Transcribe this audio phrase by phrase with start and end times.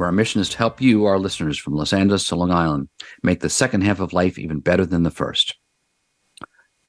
[0.00, 2.88] where our mission is to help you, our listeners from Los Angeles to Long Island,
[3.22, 5.56] make the second half of life even better than the first.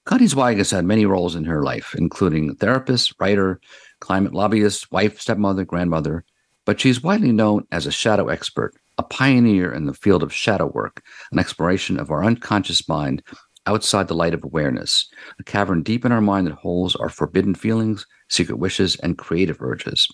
[0.06, 3.60] Connie Zweig has had many roles in her life, including therapist, writer,
[4.00, 6.24] climate lobbyist, wife, stepmother, grandmother,
[6.66, 10.68] but she's widely known as a shadow expert, a pioneer in the field of shadow
[10.68, 13.22] work, an exploration of our unconscious mind
[13.66, 17.56] outside the light of awareness, a cavern deep in our mind that holds our forbidden
[17.56, 20.08] feelings, secret wishes, and creative urges.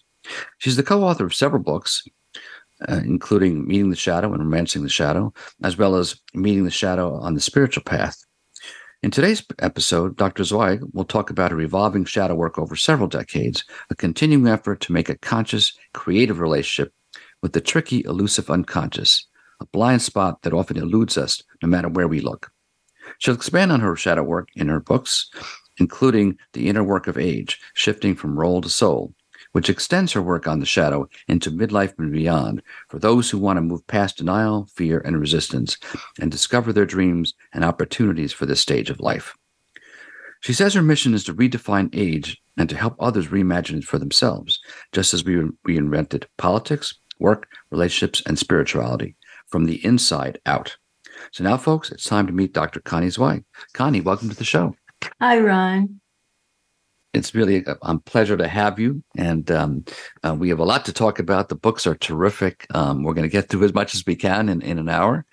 [0.58, 2.04] She's the co author of several books,
[2.88, 7.16] uh, including Meeting the Shadow and Romancing the Shadow, as well as Meeting the Shadow
[7.16, 8.24] on the Spiritual Path.
[9.04, 10.44] In today's episode, Dr.
[10.44, 14.92] Zweig will talk about her revolving shadow work over several decades, a continuing effort to
[14.92, 16.94] make a conscious, creative relationship
[17.44, 19.28] with the tricky, elusive unconscious,
[19.60, 22.52] a blind spot that often eludes us no matter where we look.
[23.20, 25.30] She'll expand on her shadow work in her books,
[25.78, 29.14] including The Inner Work of Age, Shifting from Role to Soul,
[29.58, 33.58] which extends her work on the shadow into midlife and beyond for those who want
[33.58, 35.78] to move past denial, fear, and resistance
[36.22, 39.36] and discover their dreams and opportunities for this stage of life.
[40.42, 43.98] She says her mission is to redefine age and to help others reimagine it for
[43.98, 44.60] themselves,
[44.92, 49.16] just as we reinvented politics, work, relationships, and spirituality
[49.48, 50.78] from the inside out.
[51.32, 52.80] So now, folks, it's time to meet Dr.
[52.80, 53.44] Connie Zweig.
[53.74, 54.76] Connie, welcome to the show.
[55.20, 56.00] Hi, Ron
[57.14, 59.04] it's really a, a, pleasure to have you.
[59.16, 59.86] And um,
[60.24, 61.50] uh, we have a lot to talk about.
[61.50, 62.68] The books are terrific.
[62.74, 65.26] Um, we're going to get through as much as we can in, in an hour.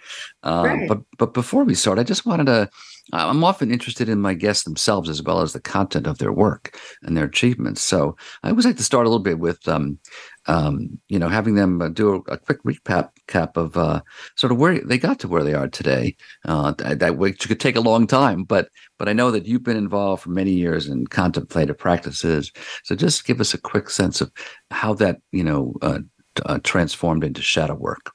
[0.42, 2.68] Um, But but before we start, I just wanted to.
[3.12, 6.78] I'm often interested in my guests themselves as well as the content of their work
[7.02, 7.82] and their achievements.
[7.82, 9.98] So I always like to start a little bit with um,
[10.46, 14.02] um, you know, having them uh, do a, a, quick recap cap of uh,
[14.36, 16.16] sort of where they got to where they are today.
[16.44, 18.68] Uh, that, that which could take a long time, but
[18.98, 22.52] but I know that you've been involved for many years in contemplative practices.
[22.82, 24.30] So just give us a quick sense of
[24.70, 26.00] how that you know uh,
[26.44, 28.12] uh, transformed into shadow work.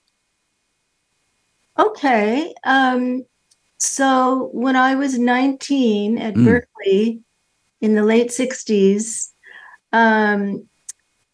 [1.80, 2.54] Okay.
[2.64, 3.26] Um,
[3.78, 6.46] so when I was 19 at mm.
[6.46, 7.22] Berkeley
[7.80, 9.32] in the late 60s,
[9.94, 10.69] um,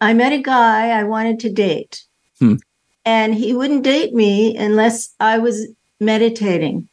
[0.05, 2.03] I met a guy I wanted to date.
[2.37, 2.55] Hmm.
[3.05, 5.67] And he wouldn't date me unless I was
[5.99, 6.87] meditating.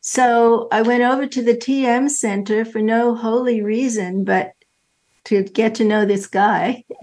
[0.00, 4.52] So I went over to the TM Center for no holy reason, but
[5.24, 6.84] to get to know this guy.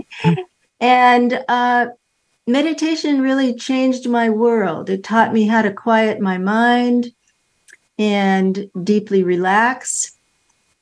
[0.80, 1.88] And uh,
[2.46, 4.90] meditation really changed my world.
[4.90, 7.14] It taught me how to quiet my mind
[7.98, 10.13] and deeply relax.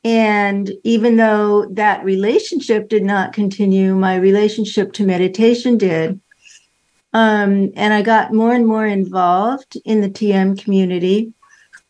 [0.04, 6.20] And even though that relationship did not continue, my relationship to meditation did.
[7.14, 11.34] Um, and I got more and more involved in the TM community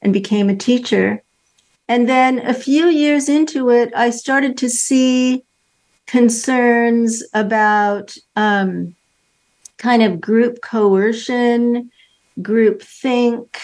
[0.01, 1.23] and became a teacher.
[1.87, 5.43] And then a few years into it, I started to see
[6.05, 8.95] concerns about um,
[9.77, 11.91] kind of group coercion,
[12.41, 13.59] group think,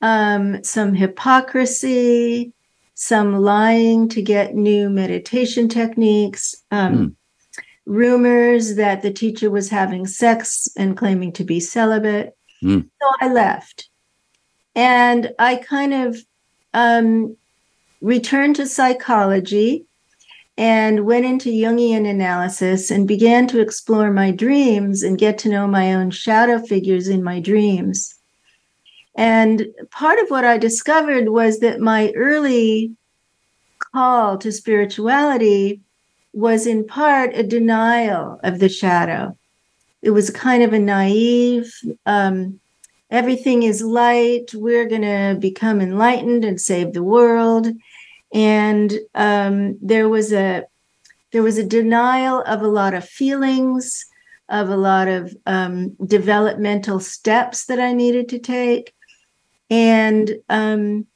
[0.00, 2.52] um, some hypocrisy,
[3.00, 7.14] some lying to get new meditation techniques, um, mm.
[7.86, 12.36] rumors that the teacher was having sex and claiming to be celibate.
[12.60, 12.88] Mm.
[13.00, 13.88] So I left.
[14.74, 16.16] And I kind of
[16.74, 17.36] um,
[18.00, 19.86] returned to psychology
[20.56, 25.68] and went into Jungian analysis and began to explore my dreams and get to know
[25.68, 28.17] my own shadow figures in my dreams.
[29.18, 32.92] And part of what I discovered was that my early
[33.92, 35.80] call to spirituality
[36.32, 39.36] was in part a denial of the shadow.
[40.02, 41.74] It was kind of a naive,
[42.06, 42.60] um,
[43.10, 47.66] everything is light, we're going to become enlightened and save the world.
[48.32, 50.64] And um, there was a
[51.32, 54.06] there was a denial of a lot of feelings,
[54.48, 58.94] of a lot of um, developmental steps that I needed to take.
[59.70, 61.06] And um,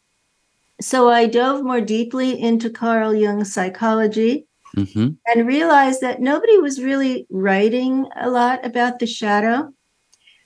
[0.80, 4.46] so I dove more deeply into Carl Jung's psychology
[4.76, 5.10] mm-hmm.
[5.26, 9.72] and realized that nobody was really writing a lot about the shadow.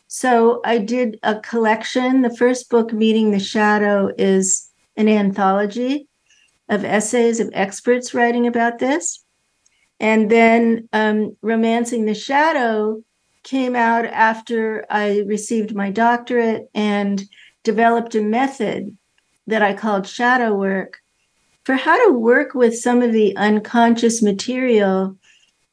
[0.08, 2.22] So I did a collection.
[2.22, 6.08] The first book, Meeting the Shadow, is an anthology
[6.68, 9.24] of essays of experts writing about this.
[9.98, 13.02] And then um, Romancing the Shadow
[13.42, 17.22] came out after I received my doctorate and
[17.66, 18.96] developed a method
[19.46, 21.00] that I called shadow work
[21.64, 25.18] for how to work with some of the unconscious material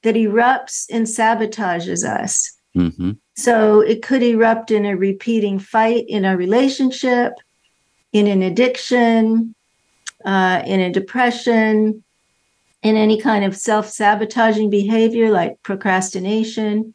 [0.01, 2.51] that erupts and sabotages us.
[2.75, 3.11] Mm-hmm.
[3.35, 7.33] So it could erupt in a repeating fight in a relationship,
[8.11, 9.53] in an addiction,
[10.25, 12.03] uh, in a depression,
[12.81, 16.93] in any kind of self sabotaging behavior like procrastination,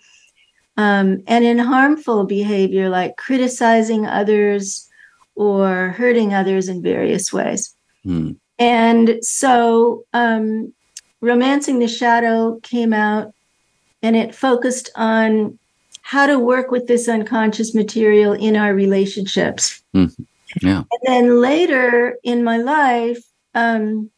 [0.76, 4.87] um, and in harmful behavior like criticizing others
[5.38, 7.72] or hurting others in various ways.
[8.04, 8.36] Mm.
[8.58, 10.74] And so, um,
[11.20, 13.32] Romancing the Shadow came out
[14.02, 15.58] and it focused on
[16.02, 19.80] how to work with this unconscious material in our relationships.
[19.94, 20.22] Mm-hmm.
[20.66, 20.82] Yeah.
[20.90, 23.22] And then later in my life,
[23.54, 24.10] um,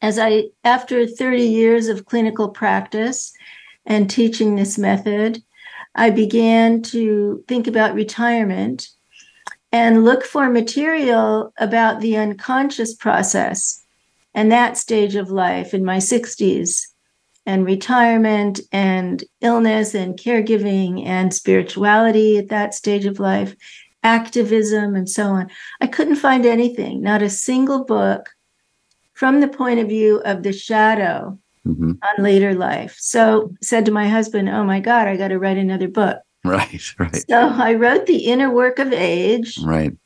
[0.00, 3.32] as I, after 30 years of clinical practice
[3.84, 5.42] and teaching this method,
[5.96, 8.90] I began to think about retirement
[9.74, 13.84] and look for material about the unconscious process
[14.32, 16.82] and that stage of life in my 60s
[17.44, 23.56] and retirement and illness and caregiving and spirituality at that stage of life,
[24.04, 25.50] activism and so on.
[25.80, 28.30] I couldn't find anything, not a single book
[29.12, 31.36] from the point of view of the shadow
[31.66, 31.94] mm-hmm.
[32.00, 32.94] on later life.
[33.00, 36.82] So said to my husband, "Oh my god, I got to write another book." Right,
[36.98, 37.24] right.
[37.28, 39.58] So I wrote the inner work of age.
[39.64, 39.96] Right.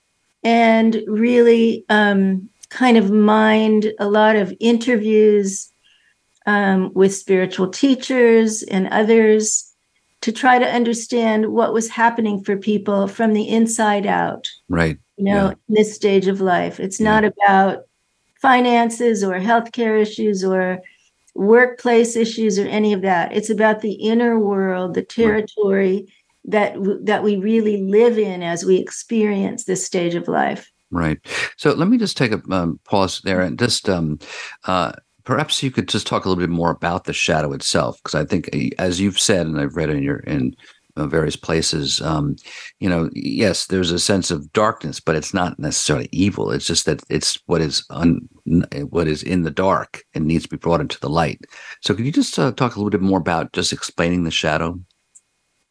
[0.44, 5.72] And really um, kind of mined a lot of interviews
[6.46, 9.74] um, with spiritual teachers and others
[10.20, 14.48] to try to understand what was happening for people from the inside out.
[14.68, 14.96] Right.
[15.16, 15.54] You know, yeah.
[15.68, 16.78] this stage of life.
[16.78, 17.20] It's yeah.
[17.20, 17.80] not about
[18.40, 20.80] finances or healthcare issues or
[21.34, 23.32] workplace issues or any of that.
[23.32, 26.06] It's about the inner world, the territory
[26.48, 30.70] that that we really live in as we experience this stage of life.
[30.90, 31.18] Right.
[31.56, 34.18] So let me just take a um, pause there and just um,
[34.64, 34.92] uh,
[35.24, 38.24] perhaps you could just talk a little bit more about the shadow itself, because I
[38.24, 40.56] think, eh, as you've said, and I've read in your in
[40.96, 42.36] uh, various places, um,
[42.80, 46.50] you know, yes, there's a sense of darkness, but it's not necessarily evil.
[46.50, 48.26] It's just that it's what is un,
[48.88, 51.40] what is in the dark and needs to be brought into the light.
[51.82, 54.80] So, could you just uh, talk a little bit more about just explaining the shadow?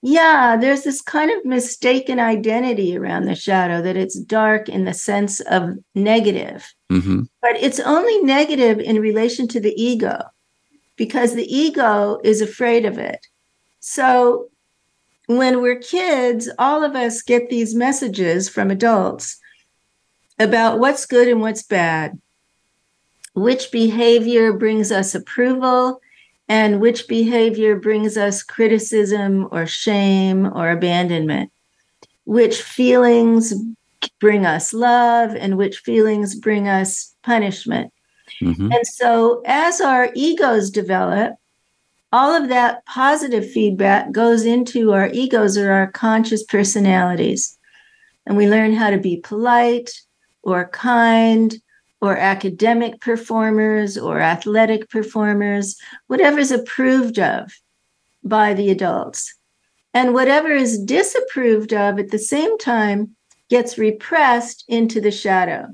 [0.01, 4.93] Yeah, there's this kind of mistaken identity around the shadow that it's dark in the
[4.93, 6.71] sense of negative.
[6.91, 7.23] Mm-hmm.
[7.41, 10.21] But it's only negative in relation to the ego
[10.95, 13.25] because the ego is afraid of it.
[13.79, 14.49] So
[15.27, 19.37] when we're kids, all of us get these messages from adults
[20.39, 22.19] about what's good and what's bad,
[23.33, 26.01] which behavior brings us approval
[26.49, 31.51] and which behavior brings us criticism or shame or abandonment,
[32.25, 33.53] which feelings
[34.19, 37.91] bring us love, and which feelings bring us punishment.
[38.41, 38.71] Mm-hmm.
[38.71, 41.33] And so, as our egos develop,
[42.11, 47.57] all of that positive feedback goes into our egos or our conscious personalities.
[48.25, 49.91] And we learn how to be polite
[50.43, 51.55] or kind
[52.01, 55.77] or academic performers or athletic performers,
[56.07, 57.51] whatever is approved of
[58.23, 59.33] by the adults.
[59.93, 63.15] And whatever is disapproved of at the same time
[63.49, 65.67] gets repressed into the shadow.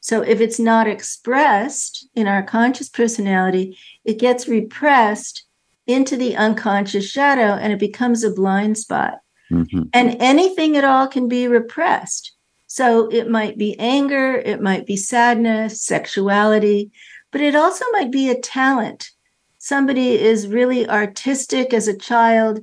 [0.00, 5.44] So if it's not expressed in our conscious personality, it gets repressed
[5.86, 9.18] into the unconscious shadow and it becomes a blind spot.
[9.50, 9.82] Mm-hmm.
[9.92, 12.32] And anything at all can be repressed.
[12.72, 16.92] So it might be anger, it might be sadness, sexuality,
[17.32, 19.10] but it also might be a talent.
[19.58, 22.60] Somebody is really artistic as a child,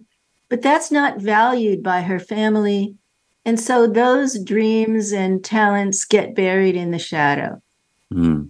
[0.48, 2.96] but that's not valued by her family.
[3.44, 7.62] And so those dreams and talents get buried in the shadow.
[8.14, 8.50] Mm.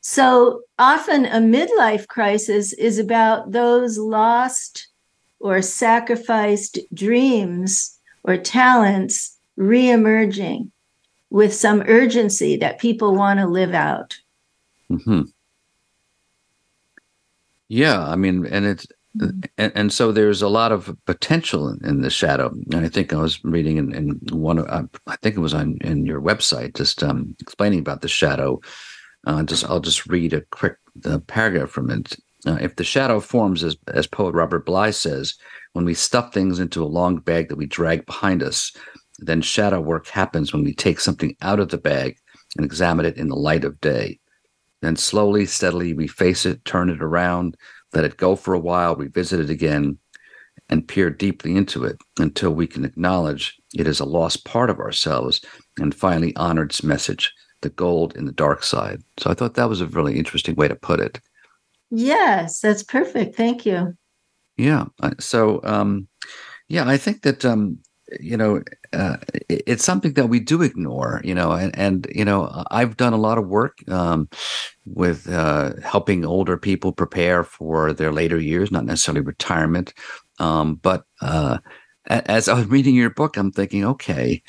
[0.00, 4.88] So often a midlife crisis is about those lost
[5.38, 10.70] or sacrificed dreams or talents reemerging
[11.30, 14.16] with some urgency that people want to live out.
[14.90, 15.22] Mm-hmm.
[17.68, 18.86] Yeah, I mean, and it's
[19.18, 22.50] and, and, so there's a lot of potential in, in the shadow.
[22.72, 25.54] And I think I was reading in, in one, of, uh, I think it was
[25.54, 28.60] on in your website, just um, explaining about the shadow.
[29.26, 32.16] Uh, just I'll just read a quick uh, paragraph from it.
[32.46, 35.34] Uh, if the shadow forms, as as poet Robert Bly says,
[35.74, 38.74] when we stuff things into a long bag that we drag behind us,
[39.18, 42.16] then shadow work happens when we take something out of the bag
[42.56, 44.18] and examine it in the light of day.
[44.80, 47.56] Then slowly, steadily, we face it, turn it around,
[47.92, 49.98] let it go for a while, revisit it again.
[50.68, 54.78] and peer deeply into it until we can acknowledge it is a lost part of
[54.78, 55.40] ourselves
[55.78, 59.00] and finally honor its message, the gold in the dark side.
[59.18, 61.20] So I thought that was a really interesting way to put it.
[61.90, 63.34] Yes, that's perfect.
[63.36, 63.96] Thank you.
[64.56, 64.86] Yeah.
[65.20, 66.08] So, um,
[66.68, 67.78] yeah, I think that um,
[68.20, 69.16] you know uh,
[69.48, 71.20] it's something that we do ignore.
[71.24, 74.28] You know, and and you know I've done a lot of work um,
[74.84, 79.94] with uh, helping older people prepare for their later years, not necessarily retirement,
[80.38, 81.58] um, but uh,
[82.08, 84.42] as I was reading your book, I'm thinking, okay,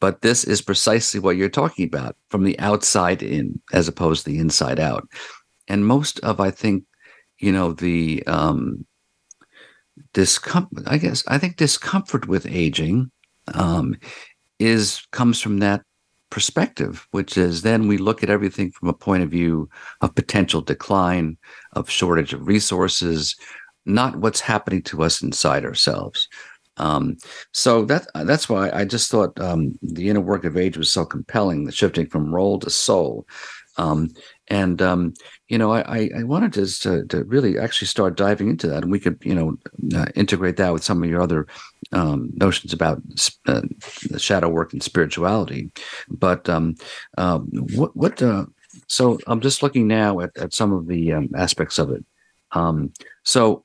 [0.00, 4.30] but this is precisely what you're talking about from the outside in, as opposed to
[4.30, 5.08] the inside out.
[5.68, 6.84] And most of, I think,
[7.38, 8.86] you know, the um,
[10.12, 13.10] discomfort, I guess, I think discomfort with aging
[13.52, 13.96] um,
[14.58, 15.82] is comes from that
[16.30, 19.68] perspective, which is then we look at everything from a point of view
[20.00, 21.36] of potential decline,
[21.72, 23.36] of shortage of resources,
[23.86, 26.28] not what's happening to us inside ourselves.
[26.76, 27.18] Um,
[27.52, 31.04] so that that's why I just thought um, the inner work of age was so
[31.04, 33.28] compelling, the shifting from role to soul.
[33.76, 34.10] Um,
[34.48, 35.14] and um,
[35.48, 38.90] you know, I, I wanted to, to, to really actually start diving into that, and
[38.90, 39.56] we could you know
[39.94, 41.46] uh, integrate that with some of your other
[41.92, 43.02] um, notions about
[43.46, 43.62] uh,
[44.08, 45.70] the shadow work and spirituality.
[46.08, 46.76] But um,
[47.18, 48.46] uh, what what uh,
[48.88, 52.04] so I'm just looking now at, at some of the aspects of it.
[53.24, 53.64] so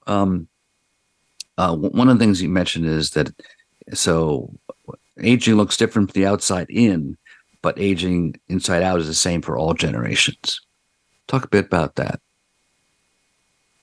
[1.59, 3.29] uh, one of the things you mentioned is that
[3.93, 4.53] so
[5.21, 7.17] aging looks different from the outside in,
[7.61, 10.61] but aging inside out is the same for all generations.
[11.29, 12.19] Talk a bit about that.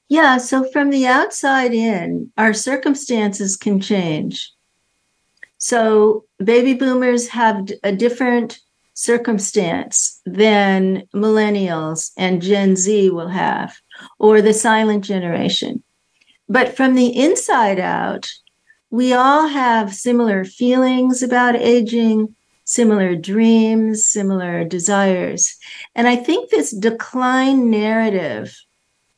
[0.09, 4.53] Yeah, so from the outside in, our circumstances can change.
[5.59, 8.61] So baby boomers have a different
[8.95, 13.77] circumstance than millennials and Gen Z will have,
[14.19, 15.83] or the silent generation.
[16.49, 18.31] But from the inside out,
[18.91, 22.36] we all have similar feelings about aging,
[22.67, 25.57] similar dreams, similar desires.
[25.95, 28.55] And I think this decline narrative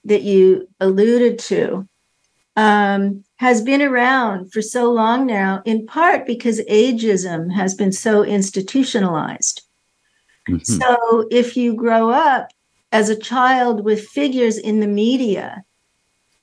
[0.04, 1.88] that you alluded to
[2.56, 8.22] um, has been around for so long now, in part because ageism has been so
[8.22, 9.62] institutionalized.
[10.48, 10.58] Mm-hmm.
[10.64, 12.48] So if you grow up
[12.92, 15.64] as a child with figures in the media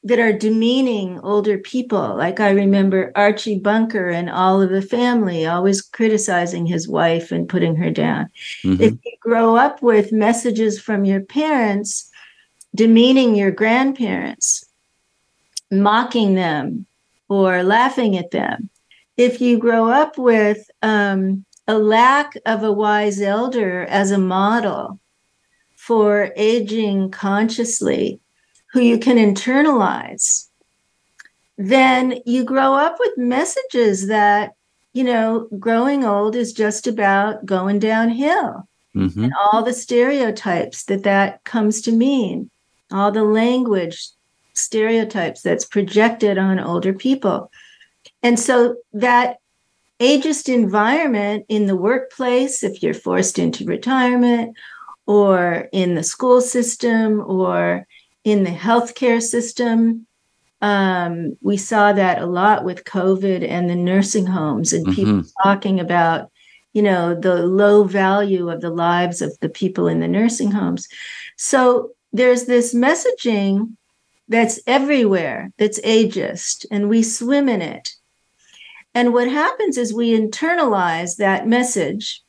[0.06, 2.16] that are demeaning older people.
[2.16, 7.50] Like I remember Archie Bunker and all of the family always criticizing his wife and
[7.50, 8.30] putting her down.
[8.64, 8.84] Mm-hmm.
[8.84, 12.10] If you grow up with messages from your parents
[12.76, 14.64] demeaning your grandparents,
[15.72, 16.86] mocking them,
[17.28, 18.70] or laughing at them,
[19.18, 25.00] if you grow up with um, a lack of a wise elder as a model
[25.76, 28.20] for aging consciously,
[28.76, 30.50] who you can internalize,
[31.58, 34.54] then you grow up with messages that,
[34.92, 38.68] you know, growing old is just about going downhill.
[38.94, 39.24] Mm-hmm.
[39.24, 42.52] And all the stereotypes that that comes to mean,
[42.92, 44.10] all the language
[44.52, 47.50] stereotypes that's projected on older people.
[48.24, 49.38] And so that
[50.02, 54.58] ageist environment in the workplace, if you're forced into retirement,
[55.08, 57.88] or in the school system, or
[58.26, 60.06] in the healthcare system.
[60.62, 64.96] Um, we saw that a lot with COVID and the nursing homes and mm-hmm.
[64.96, 66.32] people talking about,
[66.74, 70.88] you know, the low value of the lives of the people in the nursing homes.
[71.38, 73.76] So there's this messaging
[74.28, 77.94] that's everywhere that's ageist, and we swim in it.
[78.96, 82.24] And what happens is we internalize that message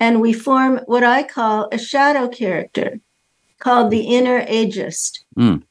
[0.00, 3.00] and we form what I call a shadow character
[3.58, 5.20] called the inner ageist.
[5.36, 5.62] Mm.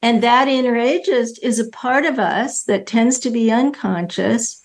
[0.00, 4.60] And that inner ageist is a part of us that tends to be unconscious,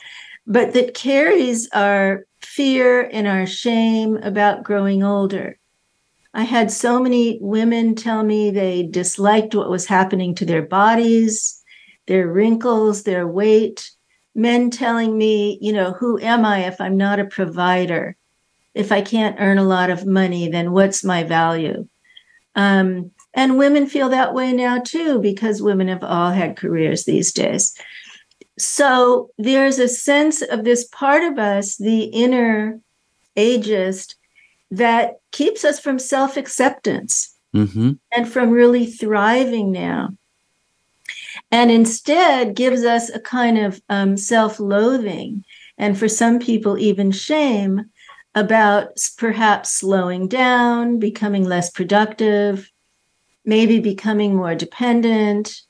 [0.47, 5.59] but that carries our fear and our shame about growing older.
[6.33, 11.63] I had so many women tell me they disliked what was happening to their bodies,
[12.07, 13.91] their wrinkles, their weight.
[14.33, 18.15] Men telling me, you know, who am I if I'm not a provider?
[18.75, 21.87] If I can't earn a lot of money, then what's my value?
[22.57, 27.31] Um, and women feel that way now too, because women have all had careers these
[27.31, 27.77] days.
[28.57, 32.81] So there's a sense of this part of us, the inner
[33.37, 34.15] ageist,
[34.71, 37.91] that keeps us from self acceptance mm-hmm.
[38.11, 40.09] and from really thriving now.
[41.51, 45.45] And instead gives us a kind of um, self loathing,
[45.77, 47.85] and for some people, even shame
[48.38, 52.72] about perhaps slowing down, becoming less productive,
[53.44, 55.62] maybe becoming more dependent,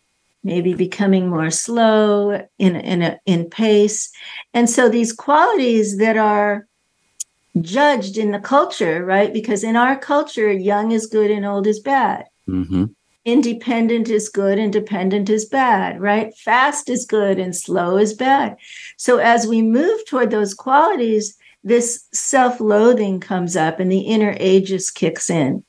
[0.44, 4.12] maybe becoming more slow in in a, in pace.
[4.54, 6.68] And so these qualities that are
[7.62, 9.32] judged in the culture, right?
[9.34, 12.26] Because in our culture, young is good and old is bad.
[12.50, 12.86] Mm-hmm.
[13.24, 16.36] Independent is good and dependent is bad, right?
[16.38, 18.58] Fast is good and slow is bad.
[18.98, 24.34] So as we move toward those qualities, this self loathing comes up and the inner
[24.36, 25.64] ageist kicks in.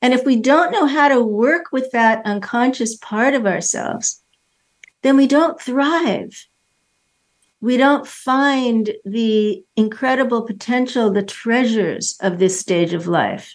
[0.00, 4.22] And if we don't know how to work with that unconscious part of ourselves,
[5.02, 6.46] then we don't thrive.
[7.60, 13.54] We don't find the incredible potential, the treasures of this stage of life.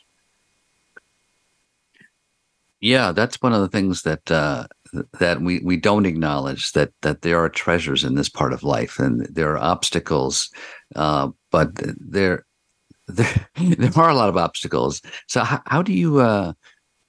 [2.81, 4.67] Yeah, that's one of the things that uh,
[5.19, 8.99] that we, we don't acknowledge that that there are treasures in this part of life,
[8.99, 10.49] and there are obstacles,
[10.95, 11.69] uh, but
[11.99, 12.45] there
[13.07, 15.01] there there are a lot of obstacles.
[15.27, 16.53] So how, how do you uh,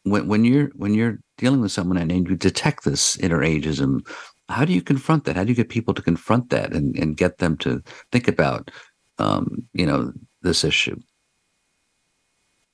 [0.04, 4.06] when when you're when you're dealing with someone and you detect this inner ageism,
[4.48, 5.34] how do you confront that?
[5.34, 7.82] How do you get people to confront that and, and get them to
[8.12, 8.70] think about
[9.18, 11.00] um, you know this issue?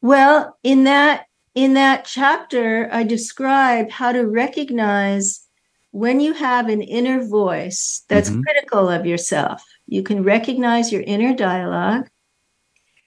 [0.03, 5.47] Well, in that in that chapter, I describe how to recognize
[5.93, 8.43] when you have an inner voice that's mm-hmm.
[8.43, 9.63] critical of yourself.
[9.91, 12.09] You can recognize your inner dialogue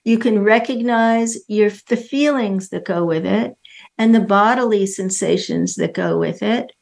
[0.04, 3.56] you can recognize your the feelings that go with it
[3.96, 6.72] and the bodily sensations that go with it.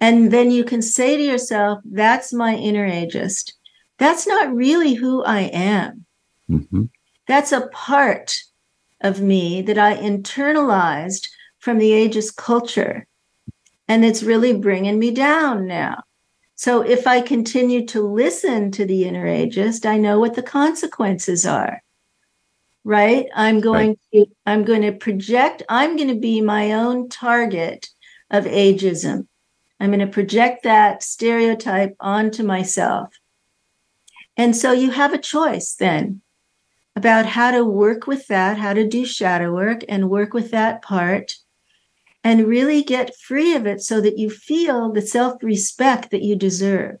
[0.00, 3.52] And then you can say to yourself, that's my inner ageist.
[3.98, 6.06] That's not really who I am.
[6.48, 6.84] Mm-hmm.
[7.26, 8.38] That's a part
[9.02, 13.06] of me that I internalized from the ageist culture.
[13.88, 16.04] And it's really bringing me down now.
[16.58, 21.46] So if I continue to listen to the inner ageist, I know what the consequences
[21.46, 21.82] are
[22.84, 23.26] right?
[23.34, 24.24] I'm going right.
[24.26, 27.88] to i'm going to project i'm going to be my own target
[28.30, 29.26] of ageism.
[29.80, 33.14] I'm going to project that stereotype onto myself.
[34.36, 36.22] And so you have a choice then
[36.96, 40.82] about how to work with that how to do shadow work and work with that
[40.82, 41.34] part
[42.24, 46.96] and really get free of it so that you feel the self-respect that you deserve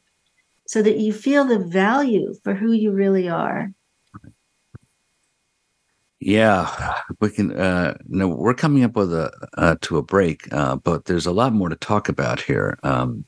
[0.66, 3.70] so that you feel the value for who you really are
[6.20, 7.52] yeah, we can.
[7.58, 11.32] Uh, no, we're coming up with a uh, to a break, uh, but there's a
[11.32, 13.24] lot more to talk about here, um,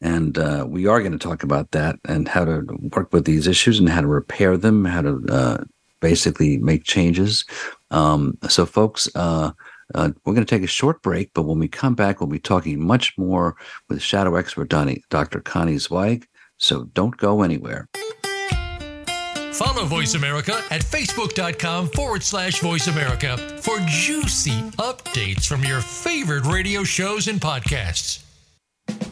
[0.00, 2.64] and uh, we are going to talk about that and how to
[2.94, 5.64] work with these issues and how to repair them, how to uh,
[5.98, 7.44] basically make changes.
[7.90, 9.08] Um, so, folks,
[9.94, 12.38] uh, we're going to take a short break, but when we come back, we'll be
[12.38, 13.56] talking much more
[13.88, 15.40] with shadow expert Donnie, Dr.
[15.40, 16.26] Connie Zweig.
[16.58, 17.88] So, don't go anywhere.
[19.52, 26.44] Follow Voice America at facebook.com forward slash voice America for juicy updates from your favorite
[26.44, 28.22] radio shows and podcasts.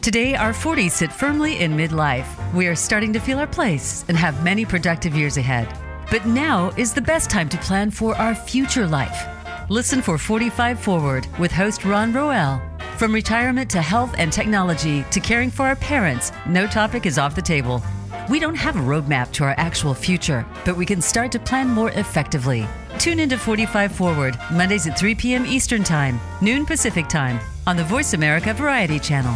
[0.01, 2.27] Today, our 40s sit firmly in midlife.
[2.53, 5.67] We are starting to feel our place and have many productive years ahead.
[6.11, 9.34] But now is the best time to plan for our future life.
[9.69, 12.61] Listen for 45 Forward with host Ron Roel.
[12.97, 17.33] From retirement to health and technology to caring for our parents, no topic is off
[17.33, 17.81] the table.
[18.29, 21.67] We don't have a roadmap to our actual future, but we can start to plan
[21.67, 22.67] more effectively.
[22.99, 25.47] Tune into 45 Forward, Mondays at 3 p.m.
[25.47, 29.35] Eastern Time, noon Pacific Time, on the Voice America Variety Channel.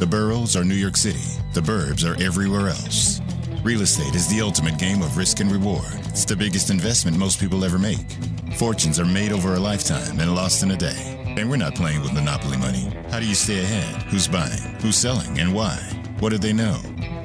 [0.00, 1.38] The boroughs are New York City.
[1.52, 3.20] The burbs are everywhere else.
[3.62, 5.92] Real estate is the ultimate game of risk and reward.
[6.06, 8.16] It's the biggest investment most people ever make.
[8.56, 11.22] Fortunes are made over a lifetime and lost in a day.
[11.36, 12.90] And we're not playing with monopoly money.
[13.10, 14.00] How do you stay ahead?
[14.04, 14.62] Who's buying?
[14.80, 15.38] Who's selling?
[15.38, 15.76] And why?
[16.18, 16.80] What do they know?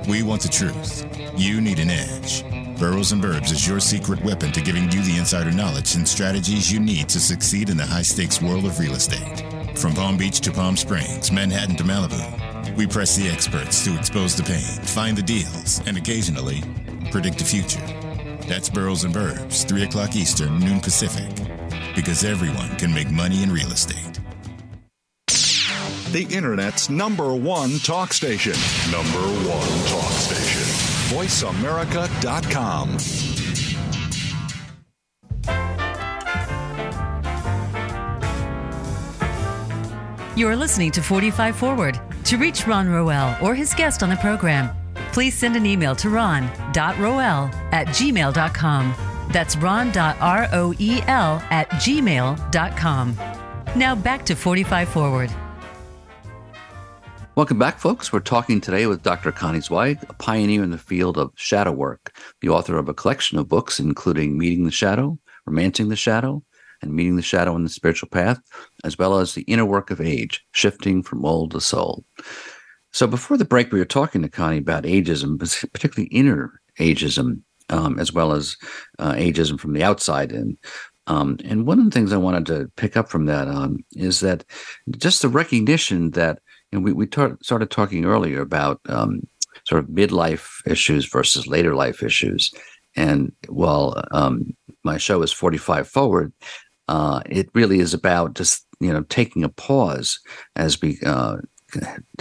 [0.09, 1.05] We want the truth.
[1.39, 2.43] You need an edge.
[2.77, 6.69] Boroughs and Burbs is your secret weapon to giving you the insider knowledge and strategies
[6.69, 9.45] you need to succeed in the high stakes world of real estate.
[9.77, 12.44] From Palm Beach to Palm Springs, Manhattan to Malibu.
[12.75, 16.61] We press the experts to expose the pain, find the deals, and occasionally
[17.09, 17.79] predict the future.
[18.49, 21.29] That's Boroughs and Burbs, 3 o'clock Eastern, noon Pacific.
[21.95, 24.19] Because everyone can make money in real estate.
[26.11, 28.53] The Internet's number one talk station.
[28.91, 30.63] Number one talk station.
[31.15, 32.97] VoiceAmerica.com.
[40.37, 41.99] You are listening to 45 Forward.
[42.25, 44.75] To reach Ron Roel or his guest on the program,
[45.13, 48.95] please send an email to ron.roel at gmail.com.
[49.31, 49.93] That's ron.roel
[51.51, 53.17] at gmail.com.
[53.75, 55.31] Now back to 45 Forward.
[57.35, 58.11] Welcome back, folks.
[58.13, 59.31] We're talking today with Dr.
[59.31, 63.37] Connie Zweig, a pioneer in the field of shadow work, the author of a collection
[63.37, 66.43] of books, including Meeting the Shadow, Romancing the Shadow,
[66.81, 68.39] and Meeting the Shadow in the Spiritual Path,
[68.83, 72.03] as well as The Inner Work of Age, Shifting from Old to Soul.
[72.91, 75.39] So before the break, we were talking to Connie about ageism,
[75.73, 78.55] particularly inner ageism, um, as well as
[78.99, 80.57] uh, ageism from the outside in.
[81.07, 84.21] Um, and one of the things I wanted to pick up from that um, is
[84.21, 84.43] that
[84.97, 86.39] just the recognition that
[86.71, 89.25] and we, we tar- started talking earlier about um,
[89.65, 92.53] sort of midlife issues versus later life issues.
[92.95, 96.33] And while um, my show is 45 forward,
[96.87, 100.19] uh, it really is about just, you know, taking a pause
[100.55, 101.37] as we uh,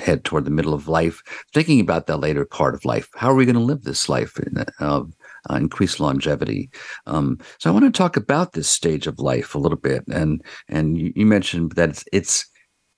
[0.00, 1.22] head toward the middle of life,
[1.53, 3.09] thinking about that later part of life.
[3.14, 5.12] How are we going to live this life in, of
[5.50, 6.70] uh, increased longevity?
[7.07, 10.03] Um, so I want to talk about this stage of life a little bit.
[10.09, 12.50] And and you, you mentioned that it's, it's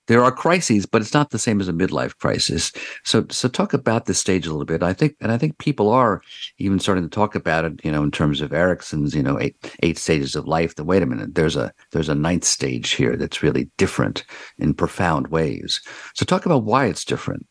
[0.07, 2.71] there are crises, but it's not the same as a midlife crisis.
[3.03, 4.81] So, so talk about this stage a little bit.
[4.81, 6.21] I think, and I think people are
[6.57, 7.79] even starting to talk about it.
[7.83, 10.75] You know, in terms of Erikson's, you know, eight eight stages of life.
[10.75, 14.25] That wait a minute, there's a there's a ninth stage here that's really different
[14.57, 15.81] in profound ways.
[16.15, 17.45] So, talk about why it's different.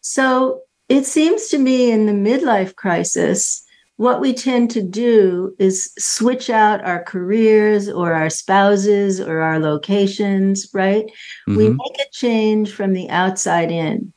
[0.00, 3.62] So, it seems to me in the midlife crisis
[4.00, 9.58] what we tend to do is switch out our careers or our spouses or our
[9.58, 11.04] locations, right?
[11.46, 11.56] Mm-hmm.
[11.56, 14.10] We make a change from the outside in.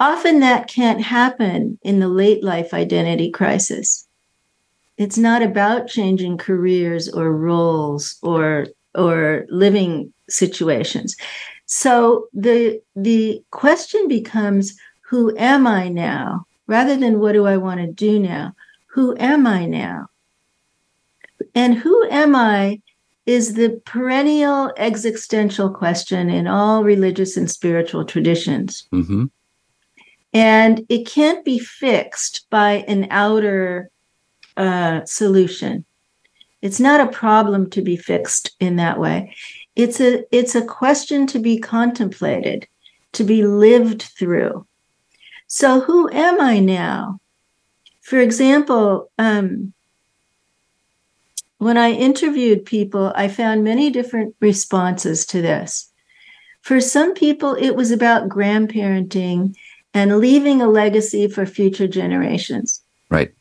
[0.00, 4.08] Often that can't happen in the late life identity crisis.
[4.96, 11.14] It's not about changing careers or roles or or living situations.
[11.66, 16.46] So the the question becomes who am I now?
[16.70, 18.54] Rather than what do I want to do now?
[18.92, 20.06] Who am I now?
[21.52, 22.80] And who am I
[23.26, 28.86] is the perennial existential question in all religious and spiritual traditions.
[28.92, 29.26] Mm-hmm.
[30.32, 33.90] And it can't be fixed by an outer
[34.56, 35.84] uh, solution.
[36.62, 39.34] It's not a problem to be fixed in that way.
[39.74, 42.68] It's a it's a question to be contemplated,
[43.12, 44.66] to be lived through.
[45.52, 47.18] So, who am I now?
[48.02, 49.72] For example, um,
[51.58, 55.90] when I interviewed people, I found many different responses to this.
[56.62, 59.56] For some people, it was about grandparenting
[59.92, 62.80] and leaving a legacy for future generations.
[63.10, 63.32] Right.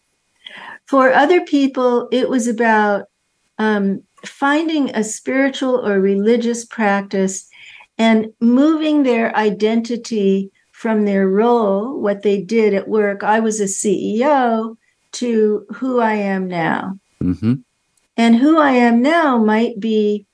[0.87, 3.05] For other people, it was about
[3.59, 7.47] um, finding a spiritual or religious practice
[7.99, 13.21] and moving their identity from their role, what they did at work.
[13.21, 14.77] I was a CEO
[15.11, 16.97] to who I am now.
[17.21, 17.55] Mm-hmm.
[18.15, 20.25] And who I am now might be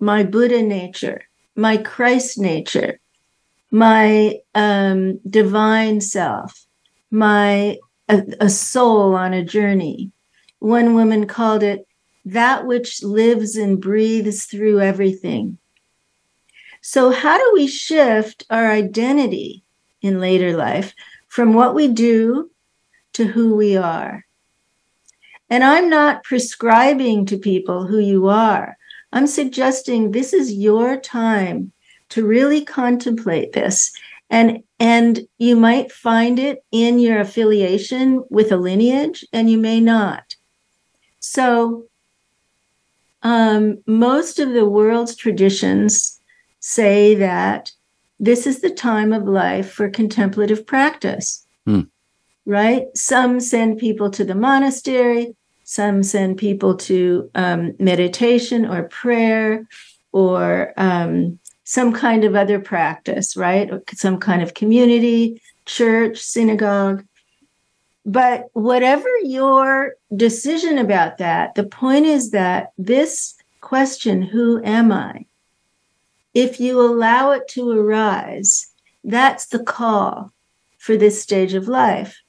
[0.00, 1.22] my Buddha nature,
[1.54, 2.98] my Christ nature,
[3.70, 6.66] my um, divine self,
[7.12, 10.10] my a, a soul on a journey.
[10.58, 11.86] One woman called it
[12.24, 15.56] that which lives and breathes through everything.
[16.80, 19.62] So, how do we shift our identity
[20.02, 20.94] in later life
[21.28, 22.50] from what we do
[23.14, 24.24] to who we are.
[25.50, 28.76] And I'm not prescribing to people who you are.
[29.12, 31.72] I'm suggesting this is your time
[32.10, 33.92] to really contemplate this.
[34.30, 39.80] And, and you might find it in your affiliation with a lineage, and you may
[39.80, 40.36] not.
[41.18, 41.86] So,
[43.22, 46.20] um, most of the world's traditions
[46.60, 47.72] say that
[48.20, 51.46] this is the time of life for contemplative practice.
[51.66, 51.82] Hmm.
[52.46, 52.86] Right?
[52.94, 59.68] Some send people to the monastery, some send people to um, meditation or prayer
[60.12, 63.70] or um, some kind of other practice, right?
[63.70, 67.04] Or some kind of community, church, synagogue.
[68.06, 75.26] But whatever your decision about that, the point is that this question, who am I,
[76.38, 78.70] if you allow it to arise,
[79.02, 80.32] that's the call
[80.78, 82.22] for this stage of life.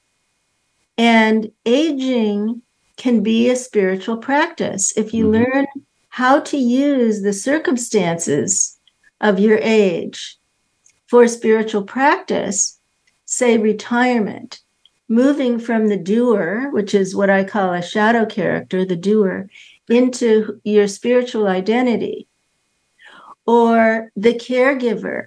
[0.98, 2.62] And aging
[2.96, 4.92] can be a spiritual practice.
[4.96, 5.44] If you mm-hmm.
[5.44, 5.66] learn
[6.08, 8.80] how to use the circumstances
[9.20, 10.36] of your age
[11.06, 12.80] for spiritual practice,
[13.26, 14.58] say retirement,
[15.08, 19.48] moving from the doer, which is what I call a shadow character, the doer,
[19.88, 22.26] into your spiritual identity
[23.50, 25.24] or the caregiver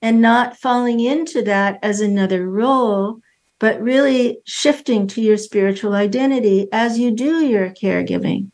[0.00, 3.18] and not falling into that as another role,
[3.58, 8.52] but really shifting to your spiritual identity as you do your caregiving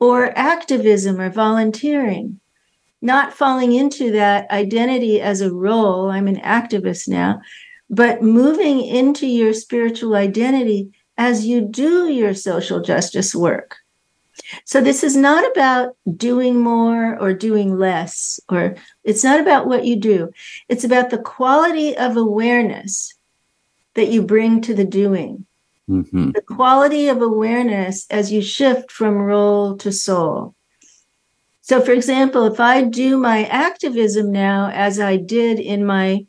[0.00, 2.40] or activism or volunteering,
[3.00, 6.10] not falling into that identity as a role.
[6.10, 7.40] I'm an activist now,
[7.88, 13.76] but moving into your spiritual identity as you do your social justice work.
[14.64, 19.84] So this is not about doing more or doing less, or it's not about what
[19.84, 20.30] you do.
[20.68, 23.14] It's about the quality of awareness
[23.94, 25.46] that you bring to the doing.
[25.88, 26.30] Mm-hmm.
[26.32, 30.54] The quality of awareness as you shift from role to soul.
[31.60, 36.26] So, for example, if I do my activism now as I did in my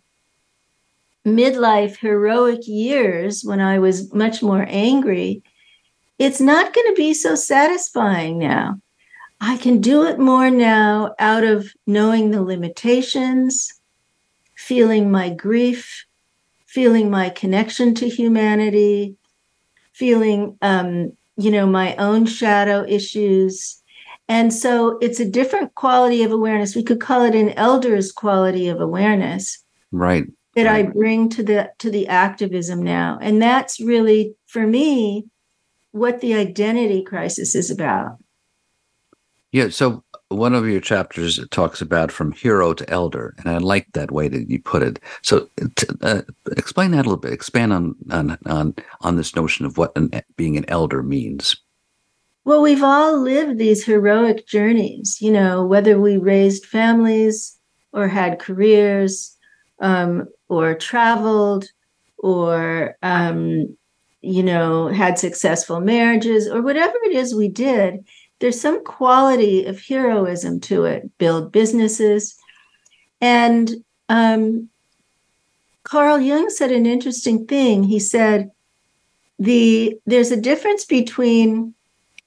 [1.25, 5.43] midlife heroic years when I was much more angry,
[6.17, 8.80] it's not going to be so satisfying now.
[9.41, 13.73] I can do it more now out of knowing the limitations,
[14.56, 16.06] feeling my grief,
[16.65, 19.15] feeling my connection to humanity,
[19.93, 23.82] feeling, um, you know, my own shadow issues.
[24.28, 26.75] And so it's a different quality of awareness.
[26.75, 29.63] We could call it an elder's quality of awareness.
[29.91, 30.25] Right.
[30.56, 30.86] That right.
[30.86, 33.19] I bring to the to the activism now.
[33.21, 35.25] And that's really for me
[35.95, 38.17] what the identity crisis is about.
[39.53, 39.69] Yeah.
[39.69, 44.12] So one of your chapters talks about from hero to elder, and I like that
[44.12, 44.99] way that you put it.
[45.21, 47.31] So, t- uh, explain that a little bit.
[47.31, 51.55] Expand on on on on this notion of what an, being an elder means.
[52.43, 55.21] Well, we've all lived these heroic journeys.
[55.21, 57.58] You know, whether we raised families
[57.93, 59.38] or had careers,
[59.79, 61.69] um, or traveled,
[62.17, 63.77] or um,
[64.25, 68.05] you know, had successful marriages or whatever it is we did,
[68.39, 71.17] there's some quality of heroism to it.
[71.17, 72.35] Build businesses.
[73.21, 73.71] And
[74.09, 74.69] um,
[75.83, 77.83] Carl Jung said an interesting thing.
[77.83, 78.51] He said,
[79.38, 81.73] the there's a difference between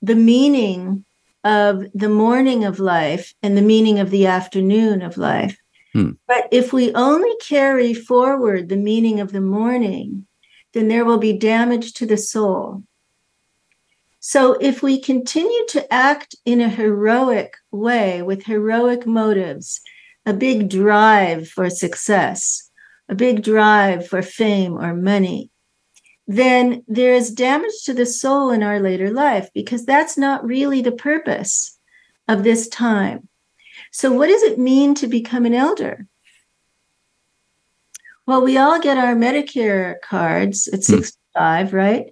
[0.03, 1.05] the meaning
[1.45, 5.59] of the morning of life and the meaning of the afternoon of life.
[5.95, 6.13] Hmm.
[6.27, 10.27] But if we only carry forward the meaning of the morning,
[10.73, 12.83] then there will be damage to the soul.
[14.21, 19.81] So, if we continue to act in a heroic way with heroic motives,
[20.27, 22.71] a big drive for success,
[23.09, 25.51] a big drive for fame or money,
[26.27, 30.83] then there is damage to the soul in our later life because that's not really
[30.83, 31.79] the purpose
[32.29, 33.29] of this time.
[33.93, 36.07] So, what does it mean to become an elder?
[38.29, 41.01] Well, we all get our Medicare cards at hmm.
[41.01, 42.09] 65, right?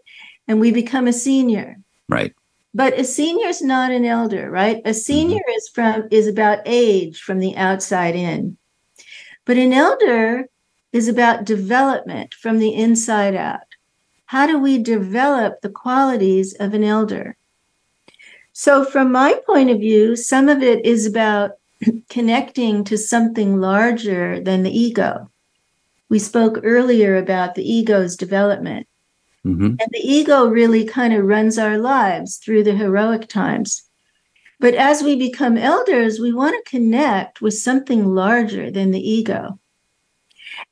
[0.49, 1.77] And we become a senior.
[2.09, 2.35] Right.
[2.73, 4.81] But a senior is not an elder, right?
[4.87, 5.59] A senior mm-hmm.
[5.59, 8.57] is from is about age from the outside in.
[9.45, 10.49] But an elder
[10.91, 13.69] is about development from the inside out.
[14.25, 17.37] How do we develop the qualities of an elder?
[18.55, 21.51] So, from my point of view, some of it is about
[22.09, 25.31] connecting to something larger than the ego.
[26.09, 28.87] We spoke earlier about the ego's development.
[29.45, 29.67] Mm-hmm.
[29.67, 33.83] And the ego really kind of runs our lives through the heroic times.
[34.59, 39.59] But as we become elders, we want to connect with something larger than the ego.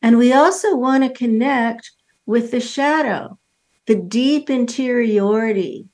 [0.00, 1.92] And we also want to connect
[2.26, 3.38] with the shadow,
[3.86, 5.88] the deep interiority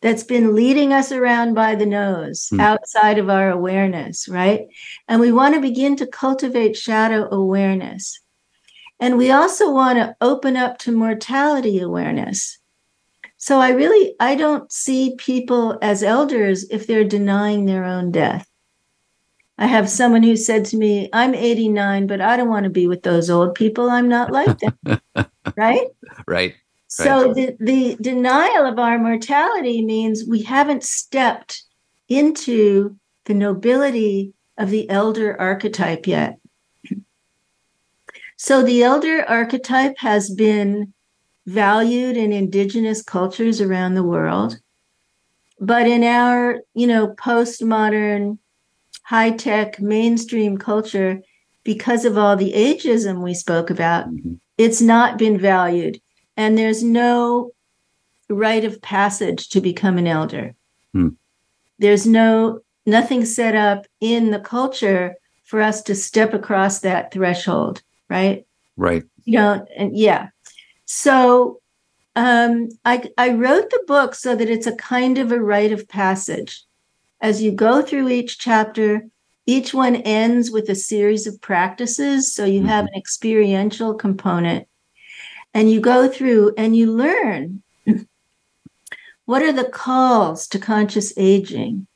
[0.00, 2.60] that's been leading us around by the nose mm.
[2.60, 4.66] outside of our awareness, right?
[5.08, 8.20] And we want to begin to cultivate shadow awareness.
[8.98, 12.58] And we also want to open up to mortality awareness.
[13.36, 18.48] So I really I don't see people as elders if they're denying their own death.
[19.58, 22.86] I have someone who said to me, "I'm 89, but I don't want to be
[22.86, 23.90] with those old people.
[23.90, 25.00] I'm not like them."
[25.56, 25.86] right?
[26.26, 26.54] Right.
[26.88, 31.62] So the, the denial of our mortality means we haven't stepped
[32.08, 36.38] into the nobility of the elder archetype yet.
[38.36, 40.92] So the elder archetype has been
[41.46, 44.58] valued in indigenous cultures around the world.
[45.58, 48.38] But in our, you know, postmodern,
[49.04, 51.22] high tech, mainstream culture,
[51.64, 54.34] because of all the ageism we spoke about, mm-hmm.
[54.58, 56.00] it's not been valued.
[56.36, 57.52] And there's no
[58.28, 60.54] rite of passage to become an elder.
[60.92, 61.10] Hmm.
[61.78, 67.82] There's no nothing set up in the culture for us to step across that threshold
[68.08, 68.46] right?
[68.76, 69.04] Right.
[69.24, 70.28] You know, and yeah.
[70.84, 71.60] So
[72.14, 75.88] um, I I wrote the book so that it's a kind of a rite of
[75.88, 76.62] passage.
[77.20, 79.02] As you go through each chapter,
[79.46, 82.32] each one ends with a series of practices.
[82.32, 84.68] So you have an experiential component
[85.54, 87.62] and you go through and you learn
[89.24, 91.86] what are the calls to conscious aging?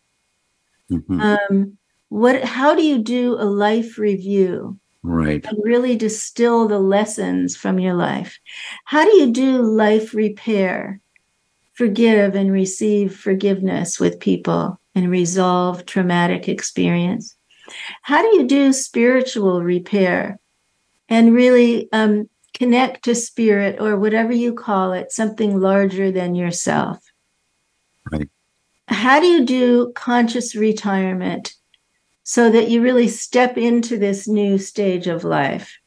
[0.90, 1.20] Mhm.
[1.50, 4.79] Um, what how do you do a life review?
[5.02, 5.44] Right.
[5.44, 8.38] and really distill the lessons from your life.
[8.84, 11.00] How do you do life repair?
[11.74, 17.36] Forgive and receive forgiveness with people and resolve traumatic experience.
[18.02, 20.38] How do you do spiritual repair
[21.08, 26.98] and really um, connect to spirit or whatever you call it, something larger than yourself?
[28.10, 28.28] Right.
[28.88, 31.54] How do you do conscious retirement
[32.30, 35.80] so that you really step into this new stage of life?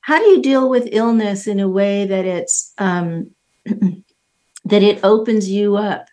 [0.00, 3.32] How do you deal with illness in a way that it's um,
[3.66, 6.06] that it opens you up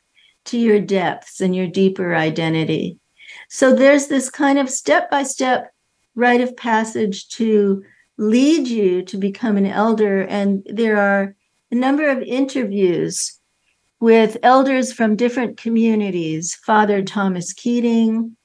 [0.43, 2.99] to your depths and your deeper identity?
[3.47, 5.71] So there's this kind of step by step
[6.15, 7.81] rite of passage to
[8.17, 11.33] lead you to become an elder, and there are
[11.71, 13.39] a number of interviews
[14.01, 16.55] with elders from different communities.
[16.55, 18.35] Father Thomas Keating,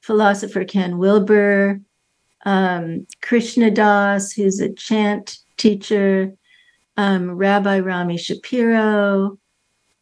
[0.00, 1.80] philosopher Ken Wilber,
[2.44, 6.32] um, Krishna Das, who's a chant teacher,
[6.96, 9.38] um, Rabbi Rami Shapiro.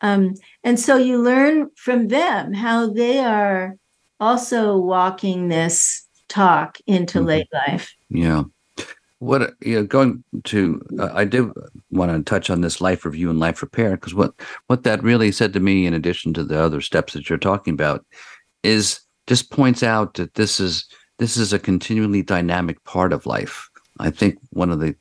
[0.01, 3.77] Um, and so you learn from them how they are
[4.21, 7.27] also walking this talk into Mhm.
[7.27, 7.95] late life.
[8.09, 8.45] Yeah.
[9.21, 11.51] What you know, going to, uh, I did
[11.91, 14.35] want to touch on this life review and life repair because what
[14.69, 17.75] what that really said to me, in addition to the other steps that you're talking
[17.75, 18.07] about,
[18.63, 20.87] is just points out that this is
[21.19, 23.69] this is a continually dynamic part of life.
[24.01, 24.97] I think one of the,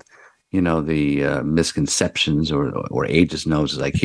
[0.51, 3.95] you know, the uh, misconceptions or or ages knows is like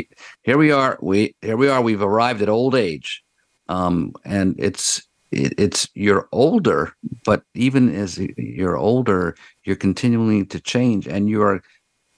[0.43, 3.23] here we are, we here we are, we've arrived at old age,
[3.69, 6.93] um, and it's it, it's you're older,
[7.25, 11.63] but even as you're older, you're continuing to change, and you are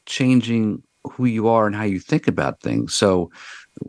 [0.06, 2.94] changing who you are and how you think about things.
[2.94, 3.30] So,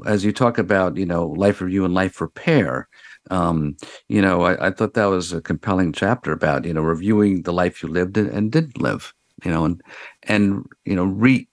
[0.05, 2.87] as you talk about, you know, life review and life repair,
[3.31, 3.75] um,
[4.07, 7.53] you know, I, I thought that was a compelling chapter about, you know, reviewing the
[7.53, 9.81] life you lived and, didn't live, you know, and
[10.23, 11.47] and you know, re.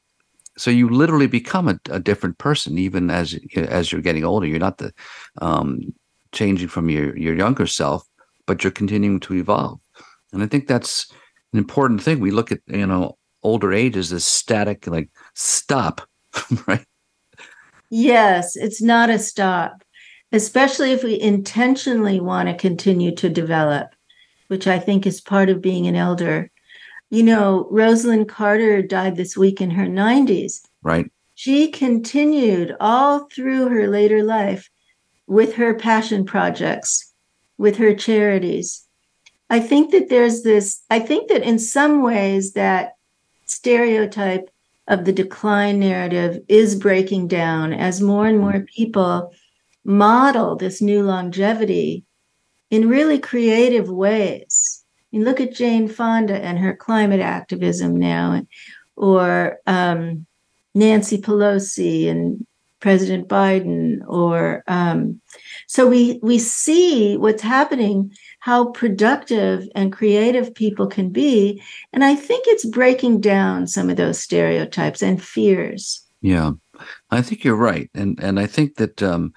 [0.59, 4.47] So you literally become a, a different person, even as as you're getting older.
[4.47, 4.93] You're not the
[5.41, 5.95] um,
[6.33, 8.07] changing from your your younger self,
[8.47, 9.81] but you're continuing to evolve.
[10.33, 11.11] And I think that's
[11.53, 12.21] an important thing.
[12.21, 16.03] We look at you know older age as static, like stop,
[16.67, 16.85] right?
[17.91, 19.83] Yes, it's not a stop,
[20.33, 23.95] especially if we intentionally want to continue to develop,
[24.49, 26.51] which I think is part of being an elder.
[27.11, 30.63] You know, Rosalynn Carter died this week in her 90s.
[30.83, 31.11] Right.
[31.35, 34.71] She continued all through her later life
[35.27, 37.13] with her passion projects,
[37.59, 38.87] with her charities.
[39.51, 42.95] I think that there's this, I think that in some ways that
[43.45, 44.49] stereotype
[44.89, 49.33] of the decline narrative is breaking down as more and more people
[49.85, 52.05] model this new longevity
[52.71, 54.85] in really creative ways.
[55.11, 58.43] You look at Jane Fonda and her climate activism now,
[58.97, 60.27] or um,
[60.75, 62.47] Nancy Pelosi and
[62.81, 65.21] President Biden, or um,
[65.69, 72.17] so we we see what's happening, how productive and creative people can be, and I
[72.17, 76.05] think it's breaking down some of those stereotypes and fears.
[76.23, 76.53] Yeah,
[77.11, 79.33] I think you're right, and and I think that um,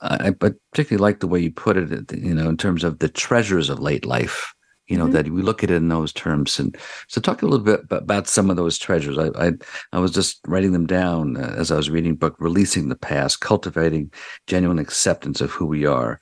[0.00, 2.12] I, particularly like the way you put it.
[2.12, 4.52] You know, in terms of the treasures of late life.
[4.88, 5.12] You know Mhm.
[5.12, 8.26] that we look at it in those terms, and so talk a little bit about
[8.26, 9.18] some of those treasures.
[9.18, 9.52] I I,
[9.92, 13.40] I was just writing them down uh, as I was reading book, releasing the past,
[13.40, 14.10] cultivating
[14.48, 16.18] genuine acceptance of who we are,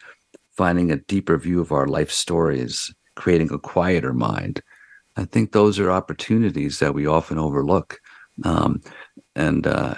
[0.56, 4.62] finding a deeper view of our life stories, creating a quieter mind.
[5.16, 8.00] I think those are opportunities that we often overlook,
[8.44, 8.80] um,
[9.36, 9.96] and uh,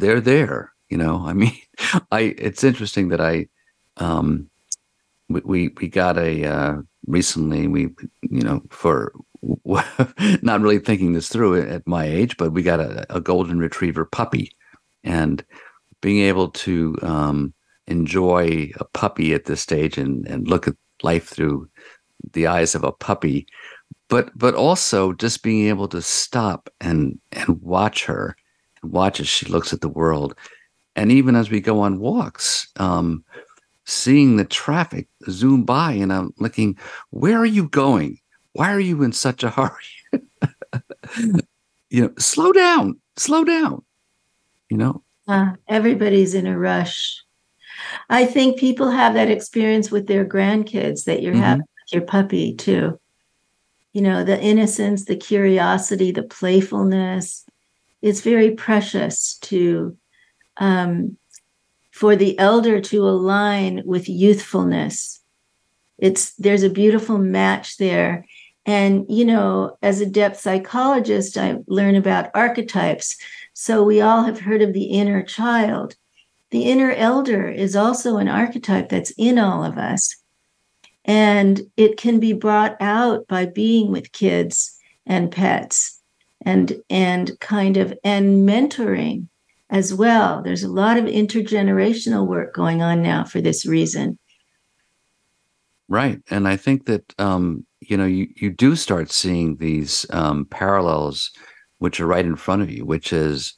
[0.00, 0.72] they're there.
[0.88, 1.56] You know, I mean,
[2.10, 3.48] I it's interesting that I
[3.96, 4.48] um,
[5.28, 7.88] we we, we got a uh, recently we
[8.22, 9.12] you know for
[10.42, 14.04] not really thinking this through at my age, but we got a, a golden retriever
[14.04, 14.50] puppy,
[15.02, 15.44] and
[16.00, 17.52] being able to um,
[17.86, 21.68] enjoy a puppy at this stage and and look at life through
[22.32, 23.46] the eyes of a puppy,
[24.08, 28.36] but but also just being able to stop and and watch her,
[28.84, 30.34] watch as she looks at the world,
[30.96, 32.68] and even as we go on walks.
[32.76, 33.24] Um,
[33.86, 36.78] seeing the traffic zoom by and I'm looking,
[37.10, 38.18] where are you going?
[38.52, 40.22] Why are you in such a hurry?
[41.90, 43.84] you know, slow down, slow down.
[44.70, 47.22] You know, Uh, everybody's in a rush.
[48.08, 51.40] I think people have that experience with their grandkids that you're Mhm.
[51.40, 52.98] having with your puppy too.
[53.92, 57.43] You know, the innocence, the curiosity, the playfulness.
[58.04, 59.96] It's very precious to
[60.58, 61.16] um,
[61.90, 65.22] for the elder to align with youthfulness.
[65.96, 68.26] It's there's a beautiful match there.
[68.66, 73.16] And you know, as a depth psychologist, I learn about archetypes.
[73.54, 75.96] So we all have heard of the inner child.
[76.50, 80.14] The inner elder is also an archetype that's in all of us.
[81.06, 86.02] And it can be brought out by being with kids and pets
[86.44, 89.28] and and kind of and mentoring
[89.70, 90.42] as well.
[90.42, 94.18] There's a lot of intergenerational work going on now for this reason.
[95.88, 96.20] Right.
[96.30, 101.30] And I think that um, you know, you you do start seeing these um, parallels
[101.78, 103.54] which are right in front of you, which is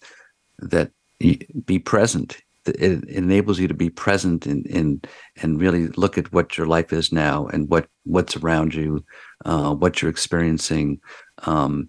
[0.59, 5.07] that be present it enables you to be present and and
[5.43, 9.05] and really look at what your life is now and what what's around you,
[9.45, 11.01] uh, what you're experiencing.
[11.45, 11.89] Um,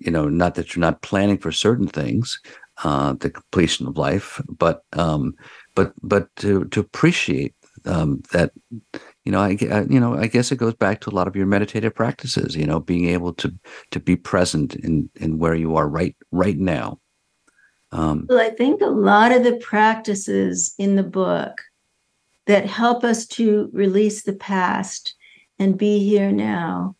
[0.00, 2.40] you know, not that you're not planning for certain things,
[2.84, 5.34] uh, the completion of life, but um,
[5.74, 7.54] but but to to appreciate
[7.84, 8.52] um, that.
[9.24, 11.34] You know, I, I you know I guess it goes back to a lot of
[11.34, 12.54] your meditative practices.
[12.54, 13.54] You know, being able to
[13.90, 17.00] to be present in in where you are right right now
[17.94, 21.60] um, well, I think a lot of the practices in the book
[22.46, 25.14] that help us to release the past
[25.60, 26.96] and be here now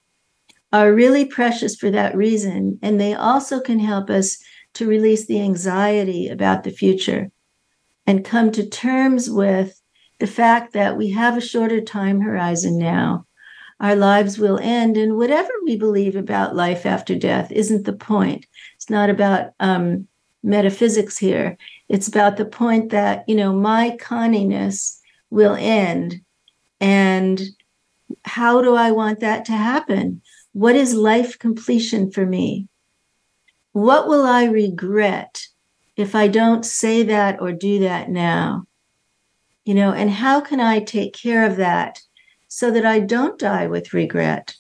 [0.75, 2.77] are really precious for that reason.
[2.83, 7.31] And they also can help us to release the anxiety about the future
[8.09, 9.81] and come to terms with
[10.19, 13.25] the fact that we have a shorter time horizon now.
[13.79, 18.45] Our lives will end, and whatever we believe about life after death isn't the point.
[18.75, 20.09] It's not about um,
[20.43, 21.57] metaphysics here.
[21.89, 24.99] It's about the point that, you know, my conniness
[25.31, 26.21] will end.
[26.81, 27.41] And
[28.25, 30.21] how do I want that to happen?
[30.55, 32.69] What is life completion for me?
[33.73, 35.49] What will I regret
[35.97, 38.65] if I don't say that or do that now?
[39.65, 42.01] You know, and how can I take care of that
[42.47, 44.55] so that I don't die with regret?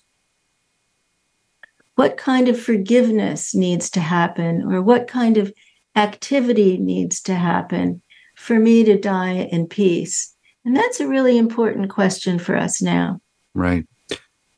[1.95, 5.53] What kind of forgiveness needs to happen, or what kind of
[5.95, 8.03] activity needs to happen
[8.34, 10.34] for me to die in peace?
[10.64, 13.20] And that's a really important question for us now.
[13.55, 13.86] Right.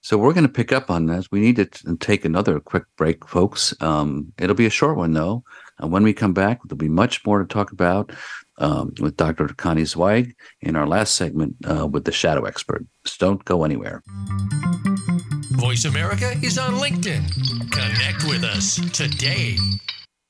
[0.07, 1.33] So we're going to pick up on this.
[1.33, 3.75] We need to take another quick break, folks.
[3.81, 5.43] Um, it'll be a short one, though.
[5.81, 8.13] And when we come back, there'll be much more to talk about
[8.59, 9.49] um, with Dr.
[9.49, 12.87] Connie Zweig in our last segment uh, with the shadow expert.
[13.05, 14.05] So don't go anywhere.
[15.57, 17.29] Voice America is on LinkedIn.
[17.73, 19.57] Connect with us today.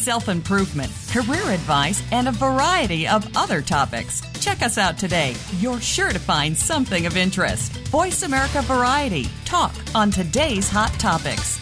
[0.00, 4.22] self improvement, career advice, and a variety of other topics.
[4.40, 5.34] Check us out today.
[5.58, 7.76] You're sure to find something of interest.
[7.88, 9.26] Voice America Variety.
[9.44, 11.60] Talk on today's hot topics.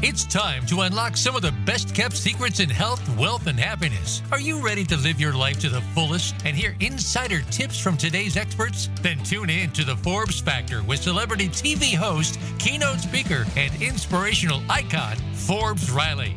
[0.00, 4.22] It's time to unlock some of the best kept secrets in health, wealth, and happiness.
[4.30, 7.96] Are you ready to live your life to the fullest and hear insider tips from
[7.96, 8.88] today's experts?
[9.02, 14.62] Then tune in to the Forbes Factor with celebrity TV host, keynote speaker, and inspirational
[14.70, 16.36] icon, Forbes Riley.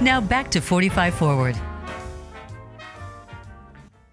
[0.00, 1.56] Now back to 45 Forward.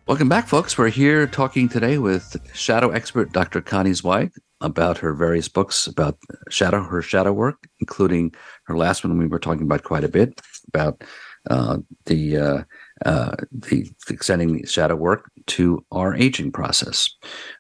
[0.08, 0.78] Welcome back, folks.
[0.78, 3.62] We're here talking today with shadow expert Dr.
[3.62, 6.18] Connie Zweig about her various books about
[6.50, 10.42] shadow, her shadow work, including her last one we were talking about quite a bit
[10.68, 11.04] about
[11.50, 12.64] uh, the uh,
[13.06, 17.10] uh, the extending the shadow work to our aging process.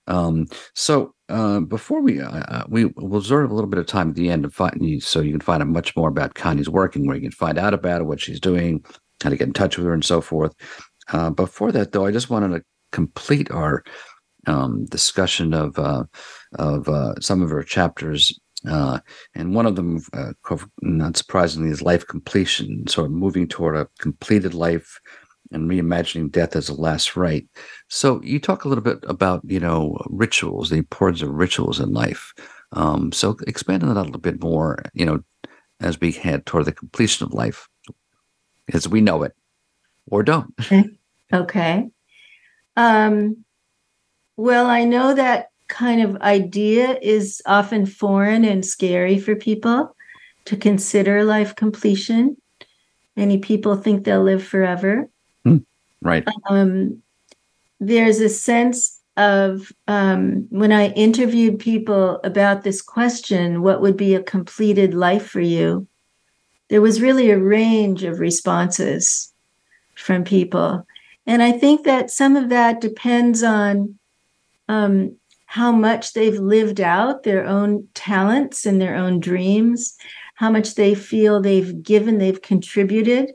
[0.08, 4.10] Um, so uh, before we uh, uh, we will reserve a little bit of time
[4.10, 6.96] at the end to find so you can find out much more about Connie's work
[6.96, 8.84] and where you can find out about what she's doing,
[9.24, 10.54] how to get in touch with her, and so forth.
[11.12, 13.84] Uh, before that, though, I just wanted to complete our
[14.48, 16.04] um, discussion of uh,
[16.58, 19.00] of uh, some of her chapters uh,
[19.36, 20.02] and one of them,
[20.82, 22.86] not surprisingly, is life completion.
[22.88, 25.00] So moving toward a completed life
[25.52, 27.48] and reimagining death as a last rite.
[27.88, 31.94] So you talk a little bit about, you know, rituals, the importance of rituals in
[31.94, 32.34] life.
[32.74, 35.24] Um, so expand on that a little bit more, you know,
[35.82, 37.68] as we head toward the completion of life,
[38.74, 39.34] as we know it,
[40.08, 40.54] or don't.
[41.34, 41.90] okay.
[42.76, 43.44] Um,
[44.38, 49.96] well, I know that kind of idea is often foreign and scary for people
[50.46, 52.38] to consider life completion.
[53.16, 55.10] Many people think they'll live forever.
[56.02, 56.28] Right.
[56.50, 57.02] Um,
[57.80, 64.16] there's a sense of um, when I interviewed people about this question, what would be
[64.16, 65.88] a completed life for you?
[66.70, 69.34] There was really a range of responses
[69.96, 70.86] from people.
[71.26, 74.00] And I think that some of that depends on
[74.70, 79.98] um, how much they've lived out their own talents and their own dreams,
[80.36, 83.32] how much they feel they've given, they've contributed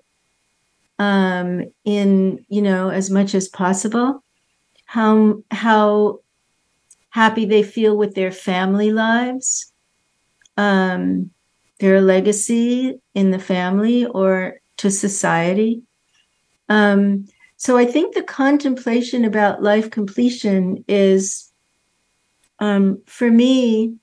[0.98, 4.22] um, in, you know, as much as possible,
[4.86, 6.20] how, how
[7.10, 9.72] happy they feel with their family lives,
[10.56, 11.30] um,
[11.80, 15.82] their legacy in the family or to society.
[16.68, 17.26] Um,
[17.56, 21.52] so I think the contemplation about life completion is
[22.58, 23.96] um, for me,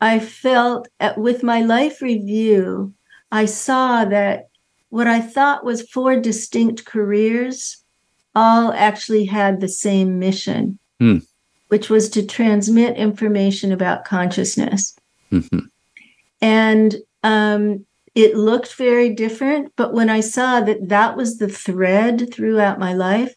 [0.00, 2.94] I felt at, with my life review,
[3.32, 4.48] I saw that
[4.88, 7.82] what I thought was four distinct careers
[8.34, 11.18] all actually had the same mission, hmm.
[11.68, 14.96] which was to transmit information about consciousness.
[15.32, 15.66] Mm-hmm.
[16.40, 22.32] And um, it looked very different, but when I saw that that was the thread
[22.32, 23.34] throughout my life,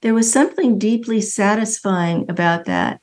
[0.00, 3.00] there was something deeply satisfying about that.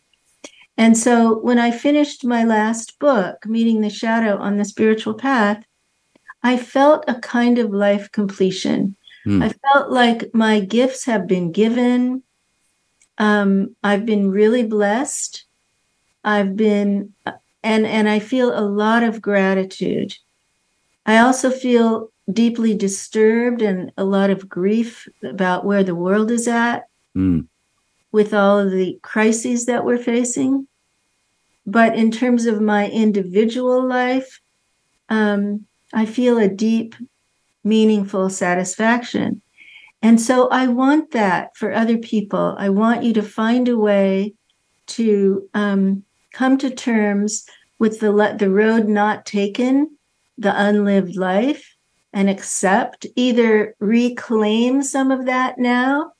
[0.77, 5.65] And so when I finished my last book, Meeting the Shadow on the Spiritual Path,
[6.45, 8.95] I felt a kind of life completion.
[9.25, 9.43] Mm.
[9.43, 12.21] I felt like my gifts have been given.
[13.17, 15.43] Um, I've been really blessed.
[16.23, 17.13] I've been,
[17.63, 20.13] and and I feel a lot of gratitude.
[21.07, 26.47] I also feel deeply disturbed and a lot of grief about where the world is
[26.47, 26.83] at
[27.15, 27.47] mm.
[28.11, 30.67] with all of the crises that we're facing.
[31.65, 34.41] But in terms of my individual life,
[35.09, 35.65] um,
[35.95, 36.93] I feel a deep,
[37.63, 39.41] meaningful satisfaction.
[40.01, 42.55] And so I want that for other people.
[42.59, 44.35] I want you to find a way
[44.87, 47.47] to um, come to terms
[47.79, 49.97] with the the road not taken,
[50.37, 51.75] the unlived life,
[52.13, 56.11] and accept, either reclaim some of that now.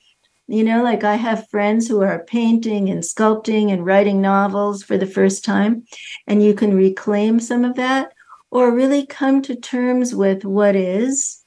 [0.48, 4.98] You know, like I have friends who are painting and sculpting and writing novels for
[4.98, 5.84] the first time,
[6.28, 8.14] and you can reclaim some of that,
[8.56, 11.44] or really come to terms with what is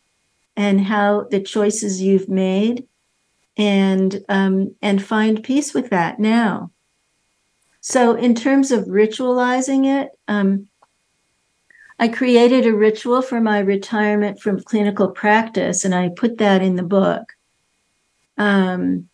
[0.58, 2.86] and how the choices you've made
[3.56, 6.70] and um, and find peace with that now
[7.80, 10.68] so in terms of ritualizing it um,
[11.98, 16.76] I created a ritual for my retirement from clinical practice, and I put that in
[16.76, 17.32] the book.
[18.36, 19.08] Um,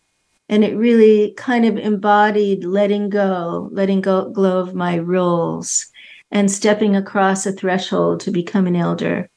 [0.47, 5.87] and it really kind of embodied letting go, letting go, go of my roles
[6.31, 9.29] and stepping across a threshold to become an elder.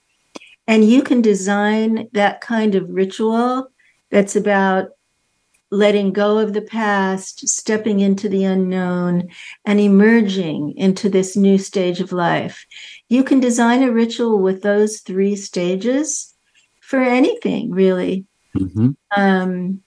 [0.67, 3.71] And you can design that kind of ritual
[4.11, 4.91] that's about
[5.71, 9.29] letting go of the past, stepping into the unknown,
[9.65, 12.67] and emerging into this new stage of life.
[13.09, 16.35] You can design a ritual with those three stages
[16.81, 18.25] for anything, really.
[18.57, 18.91] Mm-hmm.
[19.15, 19.83] Um,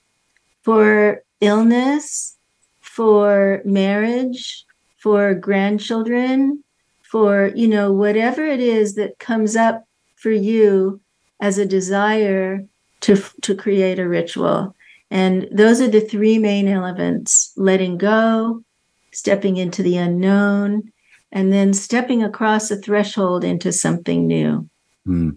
[0.61, 2.37] for illness,
[2.79, 4.65] for marriage,
[4.97, 6.63] for grandchildren,
[7.11, 9.83] for, you know, whatever it is that comes up
[10.15, 11.01] for you
[11.41, 12.65] as a desire
[13.01, 14.73] to, to create a ritual
[15.11, 18.63] And those are the three main elements letting go,
[19.11, 20.91] stepping into the unknown,
[21.33, 24.69] and then stepping across a threshold into something new.
[25.05, 25.31] Hmm.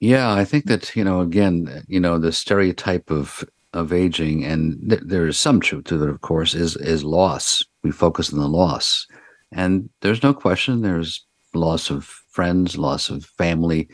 [0.00, 3.42] Yeah, I think that, you know, again, you know, the stereotype of
[3.72, 7.64] of aging, and th- there is some truth to it, of course, is is loss.
[7.82, 9.06] We focus on the loss.
[9.54, 11.24] And there's no question there's
[11.54, 13.88] loss of friends, loss of family,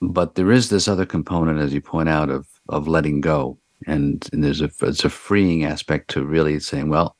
[0.00, 4.28] but there is this other component, as you point out, of of letting go, and,
[4.32, 7.16] and there's a it's a freeing aspect to really saying, well,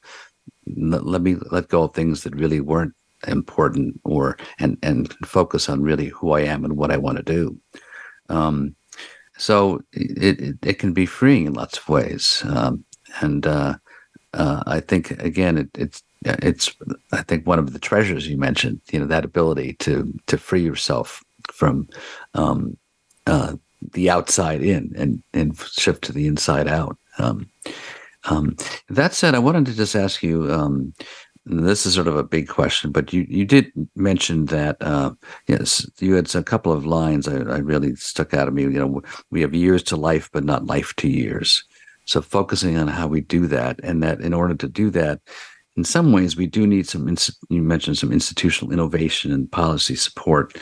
[0.76, 2.94] let, let me let go of things that really weren't
[3.26, 7.22] important, or and and focus on really who I am and what I want to
[7.24, 7.58] do.
[8.28, 8.76] Um,
[9.38, 12.84] so it, it, it can be freeing in lots of ways, um,
[13.20, 13.74] and uh,
[14.34, 16.74] uh, I think again it, it's it's
[17.12, 20.62] I think one of the treasures you mentioned, you know, that ability to to free
[20.62, 21.88] yourself from
[22.34, 22.76] um,
[23.26, 23.56] uh,
[23.92, 26.96] the outside in and and shift to the inside out.
[27.18, 27.50] Um,
[28.24, 28.56] um,
[28.88, 30.52] that said, I wanted to just ask you.
[30.52, 30.94] Um,
[31.44, 35.10] this is sort of a big question, but you, you did mention that uh,
[35.48, 38.62] yes, you had a couple of lines I, I really stuck out of me.
[38.62, 41.64] You know, we have years to life, but not life to years.
[42.04, 45.20] So focusing on how we do that, and that in order to do that,
[45.76, 47.08] in some ways, we do need some.
[47.48, 50.56] You mentioned some institutional innovation and policy support.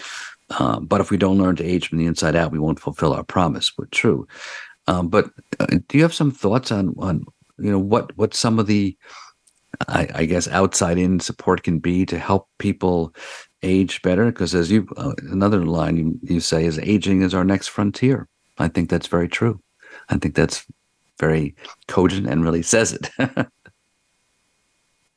[0.51, 3.13] Uh, but if we don't learn to age from the inside out, we won't fulfill
[3.13, 3.73] our promise.
[3.77, 4.27] But true.
[4.87, 7.25] Um, but uh, do you have some thoughts on on
[7.59, 8.97] you know what what some of the
[9.89, 13.15] I, I guess outside in support can be to help people
[13.63, 14.27] age better?
[14.27, 18.29] Because as you uh, another line you, you say is aging is our next frontier.
[18.59, 19.61] I think that's very true.
[20.09, 20.67] I think that's
[21.19, 21.55] very
[21.89, 23.11] cogent and really says it.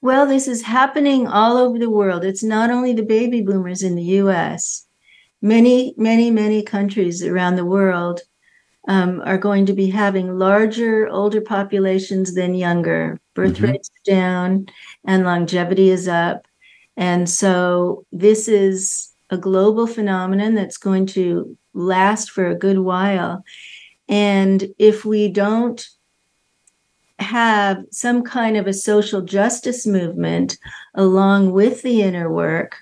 [0.03, 2.25] Well, this is happening all over the world.
[2.25, 4.85] It's not only the baby boomers in the US.
[5.41, 8.19] Many, many, many countries around the world
[8.89, 13.21] um, are going to be having larger, older populations than younger.
[13.33, 13.65] Birth mm-hmm.
[13.67, 14.65] rates are down
[15.05, 16.47] and longevity is up.
[16.97, 23.45] And so this is a global phenomenon that's going to last for a good while.
[24.09, 25.81] And if we don't
[27.23, 30.57] have some kind of a social justice movement
[30.93, 32.77] along with the inner work,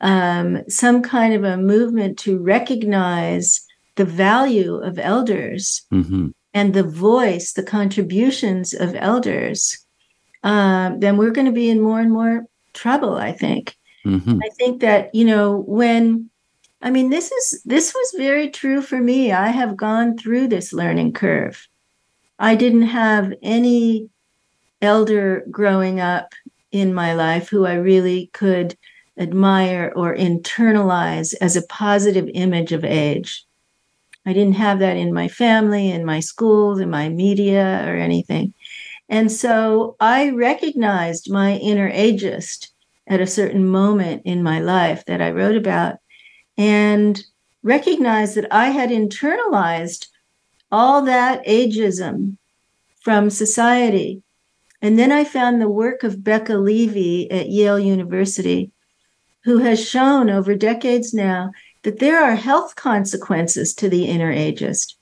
[0.00, 3.66] um, some kind of a movement to recognize
[3.96, 6.28] the value of elders mm-hmm.
[6.54, 9.84] and the voice, the contributions of elders,
[10.42, 13.76] um, then we're going to be in more and more trouble, I think.
[14.04, 14.40] Mm-hmm.
[14.42, 16.30] I think that, you know, when
[16.82, 19.30] I mean, this is this was very true for me.
[19.30, 21.68] I have gone through this learning curve.
[22.42, 24.10] I didn't have any
[24.82, 26.32] elder growing up
[26.72, 28.76] in my life who I really could
[29.16, 33.44] admire or internalize as a positive image of age.
[34.26, 38.54] I didn't have that in my family, in my schools, in my media, or anything.
[39.08, 42.70] And so I recognized my inner ageist
[43.06, 45.98] at a certain moment in my life that I wrote about
[46.58, 47.22] and
[47.62, 50.08] recognized that I had internalized
[50.72, 52.38] all that ageism
[53.02, 54.22] from society.
[54.80, 58.72] And then I found the work of Becca Levy at Yale University,
[59.44, 61.52] who has shown over decades now
[61.82, 64.94] that there are health consequences to the inner ageist.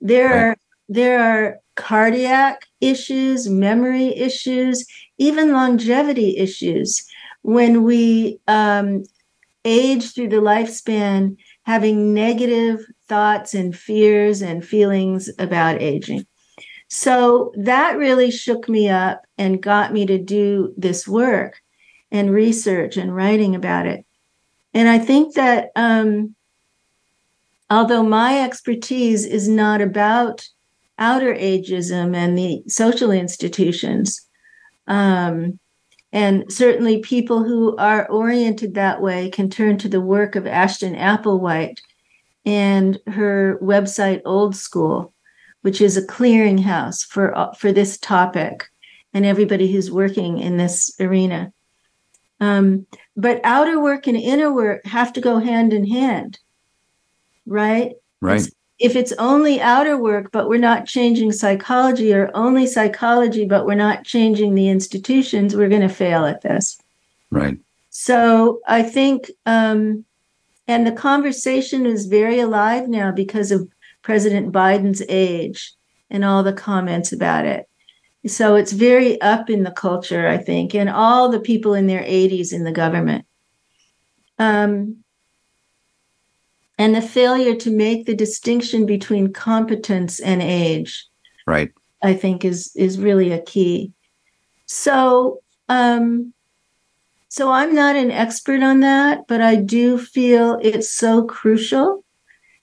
[0.00, 0.36] There right.
[0.36, 0.56] are
[0.88, 4.84] there are cardiac issues, memory issues,
[5.18, 7.06] even longevity issues
[7.42, 9.04] when we um,
[9.64, 11.36] age through the lifespan
[11.70, 16.26] having negative thoughts and fears and feelings about aging.
[16.88, 21.60] So that really shook me up and got me to do this work
[22.10, 24.04] and research and writing about it.
[24.74, 26.34] And I think that um,
[27.70, 30.48] although my expertise is not about
[30.98, 34.26] outer ageism and the social institutions,
[34.88, 35.60] um,
[36.12, 40.94] and certainly people who are oriented that way can turn to the work of Ashton
[40.94, 41.80] Applewhite
[42.44, 45.12] and her website Old School
[45.62, 48.68] which is a clearinghouse for uh, for this topic
[49.12, 51.52] and everybody who's working in this arena.
[52.40, 52.86] Um,
[53.16, 56.38] but outer work and inner work have to go hand in hand,
[57.44, 57.92] right?
[58.20, 58.40] Right.
[58.40, 58.50] It's,
[58.80, 63.74] if it's only outer work, but we're not changing psychology, or only psychology, but we're
[63.74, 66.80] not changing the institutions, we're going to fail at this.
[67.30, 67.58] Right.
[67.90, 70.06] So I think, um,
[70.66, 73.68] and the conversation is very alive now because of
[74.02, 75.74] President Biden's age
[76.08, 77.68] and all the comments about it.
[78.26, 82.02] So it's very up in the culture, I think, and all the people in their
[82.02, 83.26] 80s in the government.
[84.38, 85.04] Um,
[86.80, 91.06] and the failure to make the distinction between competence and age
[91.46, 91.70] Right.
[92.02, 93.92] i think is is really a key.
[94.66, 96.32] So um
[97.28, 102.04] so i'm not an expert on that but i do feel it's so crucial.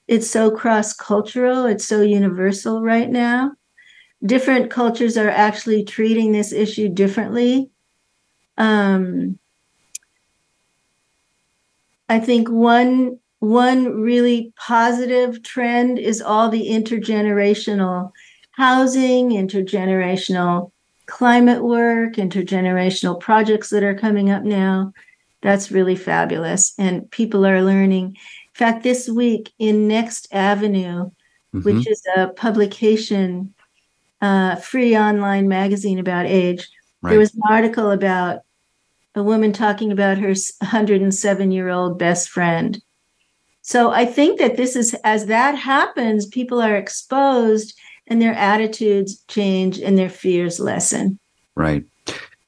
[0.08, 3.52] It's so cross cultural it's so universal right now.
[4.24, 7.70] Different cultures are actually treating this issue differently.
[8.56, 9.38] Um
[12.08, 18.10] i think one one really positive trend is all the intergenerational
[18.52, 20.72] housing, intergenerational
[21.06, 24.92] climate work, intergenerational projects that are coming up now.
[25.42, 26.74] That's really fabulous.
[26.78, 28.06] And people are learning.
[28.06, 28.14] In
[28.54, 31.10] fact, this week in Next Avenue,
[31.54, 31.64] Mhm.
[31.64, 33.54] which is a publication,
[34.20, 36.68] uh, free online magazine about age,
[37.00, 37.10] Right.
[37.10, 38.40] there was an article about
[39.14, 42.80] a woman talking about her 107 year old best friend.
[43.68, 49.22] So I think that this is, as that happens, people are exposed and their attitudes
[49.28, 51.18] change and their fears lessen.
[51.54, 51.84] Right.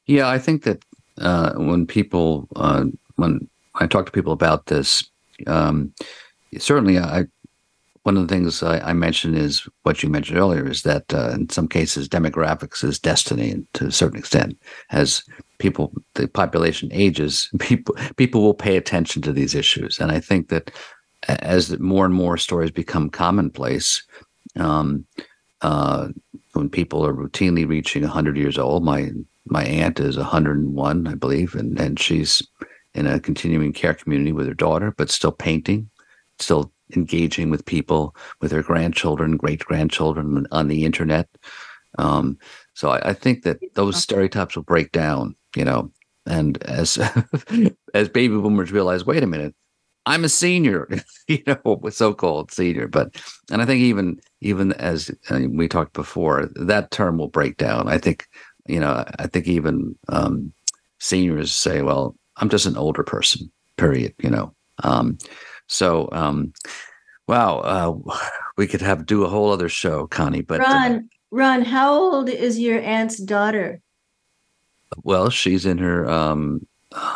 [0.06, 0.82] Yeah, I think that
[1.18, 5.10] uh, when people, uh, when I talk to people about this,
[5.46, 5.92] um,
[6.56, 7.26] certainly I,
[8.04, 11.32] one of the things I, I mentioned is what you mentioned earlier is that uh,
[11.34, 14.58] in some cases demographics is destiny to a certain extent.
[14.88, 15.22] As
[15.58, 20.48] people, the population ages, people people will pay attention to these issues, and I think
[20.48, 20.70] that
[21.40, 24.02] as more and more stories become commonplace,
[24.56, 25.04] um,
[25.62, 26.08] uh,
[26.52, 29.10] when people are routinely reaching 100 years old, my
[29.46, 32.42] my aunt is 101, I believe, and and she's
[32.94, 35.88] in a continuing care community with her daughter, but still painting,
[36.38, 41.28] still engaging with people, with her grandchildren, great grandchildren on the internet.
[41.98, 42.38] Um,
[42.74, 45.90] so I, I think that those stereotypes will break down, you know,
[46.26, 46.98] and as
[47.94, 49.54] as baby boomers realize, wait a minute,
[50.06, 50.88] I'm a senior,
[51.28, 52.88] you know, so-called senior.
[52.88, 57.56] But and I think even even as uh, we talked before, that term will break
[57.56, 57.88] down.
[57.88, 58.26] I think
[58.66, 60.52] you know, I think even um,
[60.98, 63.50] seniors say, well, I'm just an older person.
[63.76, 64.14] Period.
[64.22, 64.54] You know.
[64.82, 65.18] Um,
[65.66, 66.52] so um,
[67.28, 68.16] wow, uh,
[68.56, 70.42] we could have do a whole other show, Connie.
[70.42, 73.80] But uh, Ron, Ron, how old is your aunt's daughter?
[75.02, 76.66] well, she's in her um,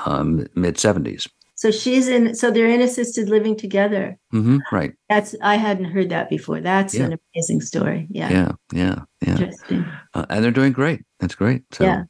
[0.06, 1.28] um, mid 70s.
[1.64, 2.34] So she's in.
[2.34, 4.18] So they're in assisted living together.
[4.32, 4.92] hmm right.
[5.08, 6.60] That's I hadn't heard that before.
[6.60, 7.04] That's Yeah.
[7.06, 8.06] an amazing story.
[8.10, 8.52] Yeah, Yeah.
[8.82, 8.98] Yeah.
[9.26, 9.30] Yeah.
[9.32, 9.86] interesting.
[10.12, 11.00] uh, and they're doing great.
[11.20, 11.62] That's great.
[11.72, 12.02] So, Yeah.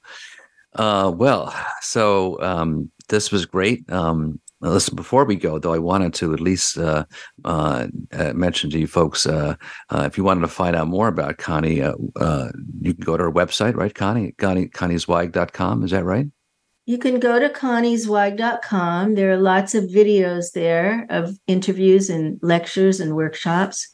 [0.75, 3.89] uh, well, so um, this was great.
[3.93, 7.05] Um, listen, before we go, though, I wanted to at least uh,
[7.45, 9.55] uh, uh, mention to you folks uh,
[9.91, 12.49] uh, if you wanted to find out more about Connie, uh, uh,
[12.81, 13.95] you can go to her website, right?
[13.95, 15.85] Connie, Connie, ConnieZweig.com.
[15.85, 16.27] Is that right?
[16.87, 19.15] You can go to conniezweig.com.
[19.15, 23.89] There are lots of videos there of interviews and lectures and workshops,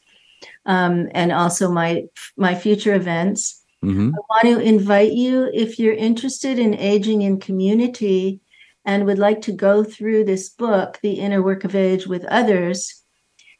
[0.65, 3.63] um, and also my my future events.
[3.81, 8.41] hmm I want to invite you if you're interested in aging in community
[8.83, 13.03] and would like to go through this book, The Inner Work of Age, with others.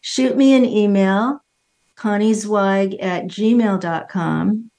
[0.01, 1.41] Shoot me an email,
[1.95, 4.70] conniezweig at gmail.com.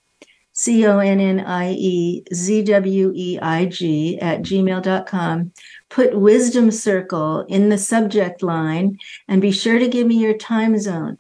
[0.53, 5.53] C O N N I E Z W E I G at gmail.com.
[5.89, 8.99] Put wisdom circle in the subject line
[9.29, 11.19] and be sure to give me your time zone.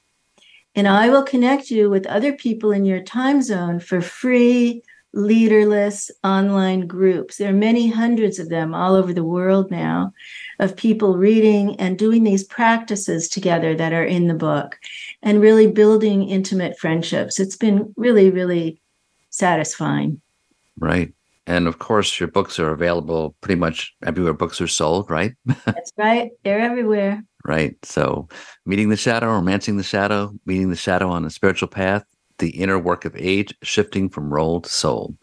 [0.74, 6.10] And I will connect you with other people in your time zone for free, leaderless
[6.24, 7.36] online groups.
[7.36, 10.12] There are many hundreds of them all over the world now
[10.58, 14.78] of people reading and doing these practices together that are in the book
[15.22, 17.38] and really building intimate friendships.
[17.38, 18.81] It's been really, really
[19.32, 20.20] satisfying.
[20.78, 21.12] Right.
[21.46, 25.34] And of course, your books are available pretty much everywhere books are sold, right?
[25.64, 26.30] That's right.
[26.44, 27.24] They're everywhere.
[27.44, 27.76] Right.
[27.84, 28.28] So,
[28.64, 32.04] meeting the shadow, romancing the shadow, meeting the shadow on a spiritual path,
[32.38, 35.16] the inner work of age, shifting from role to soul.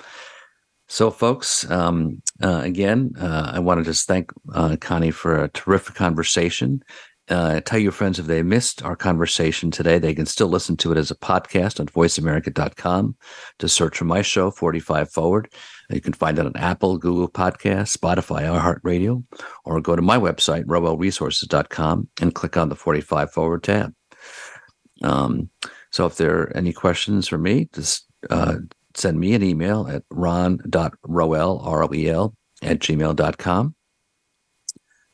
[0.89, 5.49] So, folks, um, uh, again, uh, I want to just thank uh, Connie for a
[5.49, 6.83] terrific conversation.
[7.29, 10.91] Uh, tell your friends if they missed our conversation today, they can still listen to
[10.91, 13.15] it as a podcast on voiceamerica.com
[13.59, 15.53] to search for my show, 45 Forward.
[15.91, 19.23] You can find it on Apple, Google Podcasts, Spotify, iHeartRadio,
[19.63, 23.93] or go to my website, roelresources.com, and click on the 45 Forward tab.
[25.03, 25.49] Um,
[25.91, 28.55] so if there are any questions for me, just uh,
[28.95, 33.75] send me an email at ron.roel, R-O-E-L, at gmail.com.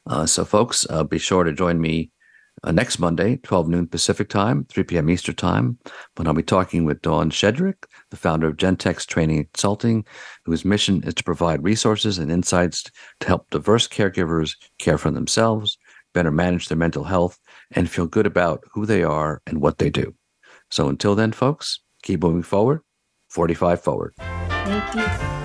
[0.07, 2.11] Uh, so, folks, uh, be sure to join me
[2.63, 5.09] uh, next Monday, 12 noon Pacific time, 3 p.m.
[5.09, 5.77] Eastern time,
[6.15, 10.05] when I'll be talking with Dawn Shedrick, the founder of Gentex Training Consulting,
[10.45, 12.83] whose mission is to provide resources and insights
[13.19, 15.77] to help diverse caregivers care for themselves,
[16.13, 17.39] better manage their mental health,
[17.71, 20.13] and feel good about who they are and what they do.
[20.71, 22.81] So until then, folks, keep moving forward.
[23.29, 24.13] 45 forward.
[24.17, 25.44] Thank you.